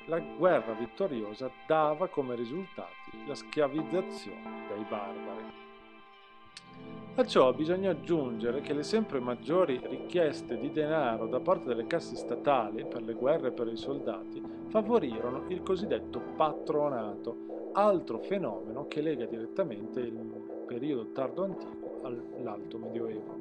la 0.08 0.20
guerra 0.20 0.74
vittoriosa 0.74 1.50
dava 1.66 2.10
come 2.10 2.36
risultati 2.36 3.26
la 3.26 3.36
schiavizzazione 3.36 4.68
dei 4.68 4.86
barbari. 4.90 5.69
A 7.20 7.26
ciò 7.26 7.54
bisogna 7.54 7.92
aggiungere 7.92 8.62
che 8.62 8.72
le 8.72 8.82
sempre 8.82 9.20
maggiori 9.20 9.78
richieste 9.84 10.58
di 10.58 10.72
denaro 10.72 11.28
da 11.28 11.42
parte 11.42 11.68
delle 11.68 11.86
casse 11.86 12.16
statali 12.16 12.86
per 12.86 13.02
le 13.02 13.12
guerre 13.12 13.50
e 13.50 13.52
per 13.52 13.68
i 13.68 13.76
soldati 13.76 14.42
favorirono 14.70 15.44
il 15.50 15.62
cosiddetto 15.62 16.22
patronato, 16.38 17.72
altro 17.74 18.20
fenomeno 18.20 18.88
che 18.88 19.02
lega 19.02 19.26
direttamente 19.26 20.00
il 20.00 20.64
periodo 20.66 21.12
tardo 21.12 21.44
antico 21.44 22.00
all'alto 22.04 22.78
medioevo. 22.78 23.36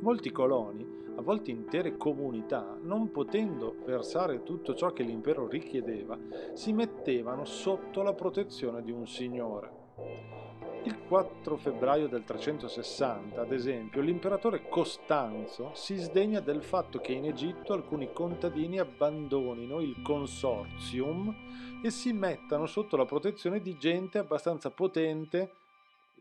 Molti 0.00 0.30
coloni, 0.30 0.86
a 1.14 1.22
volte 1.22 1.50
intere 1.50 1.96
comunità, 1.96 2.76
non 2.82 3.10
potendo 3.10 3.76
versare 3.86 4.42
tutto 4.42 4.74
ciò 4.74 4.92
che 4.92 5.04
l'impero 5.04 5.48
richiedeva, 5.48 6.18
si 6.52 6.74
mettevano 6.74 7.46
sotto 7.46 8.02
la 8.02 8.12
protezione 8.12 8.82
di 8.82 8.90
un 8.90 9.06
signore. 9.06 10.57
Il 10.84 11.00
4 11.06 11.56
febbraio 11.56 12.08
del 12.08 12.24
360, 12.24 13.40
ad 13.40 13.52
esempio, 13.52 14.00
l'imperatore 14.00 14.68
Costanzo 14.68 15.72
si 15.74 15.96
sdegna 15.96 16.40
del 16.40 16.62
fatto 16.62 17.00
che 17.00 17.12
in 17.12 17.24
Egitto 17.24 17.72
alcuni 17.72 18.12
contadini 18.12 18.78
abbandonino 18.78 19.80
il 19.80 20.00
consortium 20.02 21.34
e 21.82 21.90
si 21.90 22.12
mettano 22.12 22.66
sotto 22.66 22.96
la 22.96 23.04
protezione 23.04 23.60
di 23.60 23.76
gente 23.76 24.18
abbastanza 24.18 24.70
potente, 24.70 25.52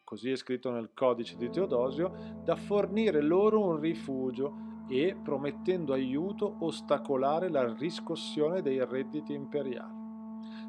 così 0.03 0.31
è 0.31 0.35
scritto 0.35 0.71
nel 0.71 0.89
codice 0.93 1.37
di 1.37 1.49
Teodosio, 1.49 2.41
da 2.43 2.55
fornire 2.55 3.21
loro 3.21 3.63
un 3.63 3.79
rifugio 3.79 4.53
e, 4.89 5.15
promettendo 5.21 5.93
aiuto, 5.93 6.55
ostacolare 6.59 7.49
la 7.49 7.73
riscossione 7.73 8.61
dei 8.61 8.83
redditi 8.83 9.33
imperiali. 9.33 10.05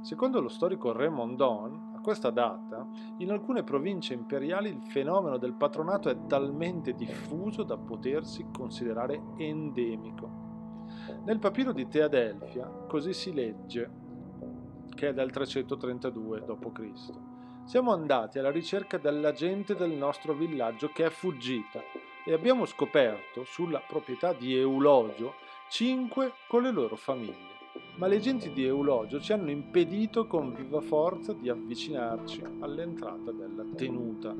Secondo 0.02 0.40
lo 0.40 0.48
storico 0.48 0.92
Raymond 0.92 1.36
Don, 1.36 1.87
a 1.98 2.00
questa 2.00 2.30
data, 2.30 2.86
in 3.18 3.30
alcune 3.30 3.64
province 3.64 4.14
imperiali 4.14 4.68
il 4.68 4.82
fenomeno 4.82 5.36
del 5.36 5.54
patronato 5.54 6.08
è 6.08 6.26
talmente 6.26 6.94
diffuso 6.94 7.64
da 7.64 7.76
potersi 7.76 8.46
considerare 8.52 9.20
endemico. 9.36 10.46
Nel 11.24 11.40
papiro 11.40 11.72
di 11.72 11.88
Teadelfia 11.88 12.66
così 12.88 13.12
si 13.12 13.32
legge, 13.34 13.90
che 14.94 15.08
è 15.08 15.12
del 15.12 15.30
332 15.30 16.44
d.C. 16.44 17.10
Siamo 17.64 17.92
andati 17.92 18.38
alla 18.38 18.50
ricerca 18.50 18.96
della 18.96 19.32
gente 19.32 19.74
del 19.74 19.90
nostro 19.90 20.32
villaggio 20.32 20.88
che 20.88 21.04
è 21.04 21.10
fuggita 21.10 21.80
e 22.24 22.32
abbiamo 22.32 22.64
scoperto 22.64 23.44
sulla 23.44 23.82
proprietà 23.86 24.32
di 24.32 24.56
Eulogio 24.56 25.34
cinque 25.68 26.32
con 26.46 26.62
le 26.62 26.70
loro 26.70 26.96
famiglie 26.96 27.47
ma 27.98 28.06
le 28.06 28.20
genti 28.20 28.52
di 28.52 28.64
Eulogio 28.64 29.20
ci 29.20 29.32
hanno 29.32 29.50
impedito 29.50 30.28
con 30.28 30.54
viva 30.54 30.80
forza 30.80 31.32
di 31.32 31.48
avvicinarci 31.48 32.42
all'entrata 32.60 33.32
della 33.32 33.64
tenuta. 33.74 34.34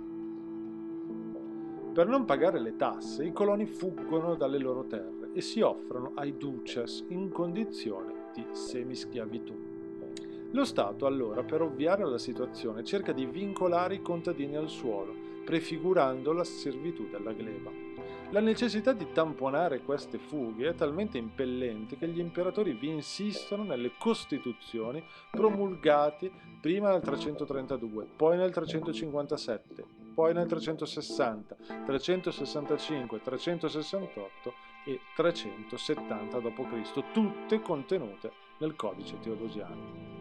Per 1.93 2.07
non 2.07 2.25
pagare 2.25 2.61
le 2.61 2.77
tasse, 2.77 3.25
i 3.25 3.33
coloni 3.33 3.67
fuggono 3.67 4.37
dalle 4.37 4.59
loro 4.59 4.85
terre 4.85 5.31
e 5.33 5.41
si 5.41 5.61
offrono 5.61 6.13
ai 6.15 6.37
duces 6.37 7.05
in 7.09 7.31
condizione 7.31 8.31
di 8.33 8.47
semischiavitù. 8.53 9.55
Lo 10.53 10.65
Stato 10.65 11.07
allora, 11.07 11.43
per 11.43 11.61
ovviare 11.61 12.05
alla 12.05 12.19
situazione, 12.19 12.85
cerca 12.85 13.11
di 13.13 13.27
vincolare 13.27 13.97
i 13.97 14.03
contadini 14.03 14.55
al 14.55 14.69
suolo, 14.69 15.13
prefigurando 15.45 16.33
la 16.33 16.45
servitù 16.45 17.09
della 17.09 17.33
gleba. 17.33 17.88
La 18.31 18.41
necessità 18.41 18.93
di 18.93 19.11
tamponare 19.11 19.81
queste 19.81 20.18
fughe 20.18 20.68
è 20.68 20.74
talmente 20.74 21.16
impellente 21.16 21.97
che 21.97 22.07
gli 22.09 22.18
imperatori 22.18 22.74
vi 22.74 22.89
insistono 22.91 23.62
nelle 23.62 23.93
costituzioni 23.99 25.03
promulgate 25.31 26.31
prima 26.61 26.91
nel 26.91 27.01
332, 27.01 28.07
poi 28.16 28.37
nel 28.37 28.53
357, 28.53 29.85
poi 30.12 30.35
nel 30.35 30.47
360, 30.47 31.57
365, 31.87 33.22
368 33.22 34.53
e 34.85 35.01
370 35.16 36.39
d.C., 36.39 37.03
tutte 37.12 37.62
contenute 37.62 38.33
nel 38.59 38.76
codice 38.76 39.18
teodosiano. 39.20 40.16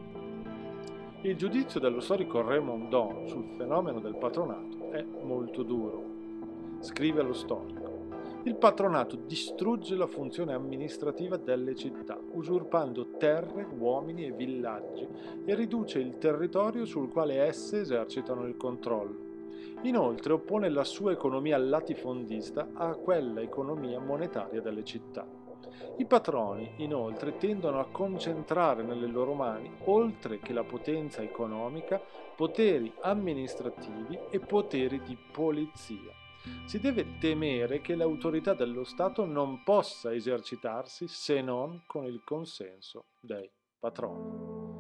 Il 1.24 1.36
giudizio 1.36 1.82
dello 1.82 2.00
storico 2.00 2.42
Raymond 2.42 2.88
Don 2.88 3.28
sul 3.28 3.50
fenomeno 3.58 4.00
del 4.00 4.16
patronato 4.16 4.92
è 4.92 5.04
molto 5.24 5.64
duro. 5.64 6.16
Scrive 6.80 7.22
lo 7.22 7.34
storico. 7.34 7.97
Il 8.48 8.56
patronato 8.56 9.18
distrugge 9.18 9.94
la 9.94 10.08
funzione 10.08 10.54
amministrativa 10.54 11.36
delle 11.36 11.76
città, 11.76 12.18
usurpando 12.32 13.18
terre, 13.18 13.68
uomini 13.78 14.26
e 14.26 14.32
villaggi 14.32 15.06
e 15.44 15.54
riduce 15.54 16.00
il 16.00 16.18
territorio 16.18 16.86
sul 16.86 17.10
quale 17.10 17.42
esse 17.42 17.82
esercitano 17.82 18.46
il 18.46 18.56
controllo. 18.56 19.18
Inoltre 19.82 20.32
oppone 20.32 20.70
la 20.70 20.86
sua 20.86 21.12
economia 21.12 21.58
latifondista 21.58 22.70
a 22.72 22.96
quella 22.96 23.42
economia 23.42 24.00
monetaria 24.00 24.62
delle 24.62 24.86
città. 24.86 25.28
I 25.98 26.06
patroni, 26.06 26.72
inoltre, 26.78 27.36
tendono 27.36 27.82
a 27.82 27.90
concentrare 27.92 28.82
nelle 28.82 29.08
loro 29.08 29.34
mani, 29.34 29.70
oltre 29.88 30.40
che 30.40 30.54
la 30.54 30.64
potenza 30.64 31.22
economica, 31.22 32.02
poteri 32.34 32.94
amministrativi 33.02 34.18
e 34.30 34.40
poteri 34.40 35.02
di 35.02 35.18
polizia 35.34 36.26
si 36.66 36.80
deve 36.80 37.18
temere 37.20 37.82
che 37.82 37.96
l'autorità 37.96 38.54
dello 38.54 38.84
Stato 38.84 39.26
non 39.26 39.64
possa 39.64 40.14
esercitarsi 40.14 41.08
se 41.08 41.42
non 41.42 41.84
con 41.86 42.06
il 42.06 42.22
consenso 42.24 43.06
dei 43.22 43.50
patroni. 43.80 44.76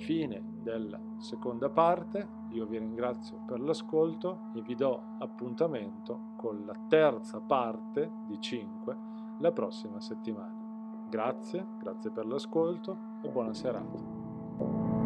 Fine 0.00 0.42
della 0.62 0.98
seconda 1.18 1.68
parte, 1.68 2.26
io 2.52 2.66
vi 2.66 2.78
ringrazio 2.78 3.44
per 3.46 3.60
l'ascolto 3.60 4.50
e 4.56 4.62
vi 4.62 4.74
do 4.74 5.16
appuntamento 5.18 6.34
con 6.38 6.64
la 6.64 6.74
terza 6.88 7.40
parte 7.40 8.10
di 8.26 8.40
5 8.40 8.96
la 9.40 9.52
prossima 9.52 10.00
settimana. 10.00 11.06
Grazie, 11.08 11.66
grazie 11.78 12.10
per 12.10 12.26
l'ascolto 12.26 12.96
e 13.22 13.28
buona 13.28 13.52
serata. 13.52 14.99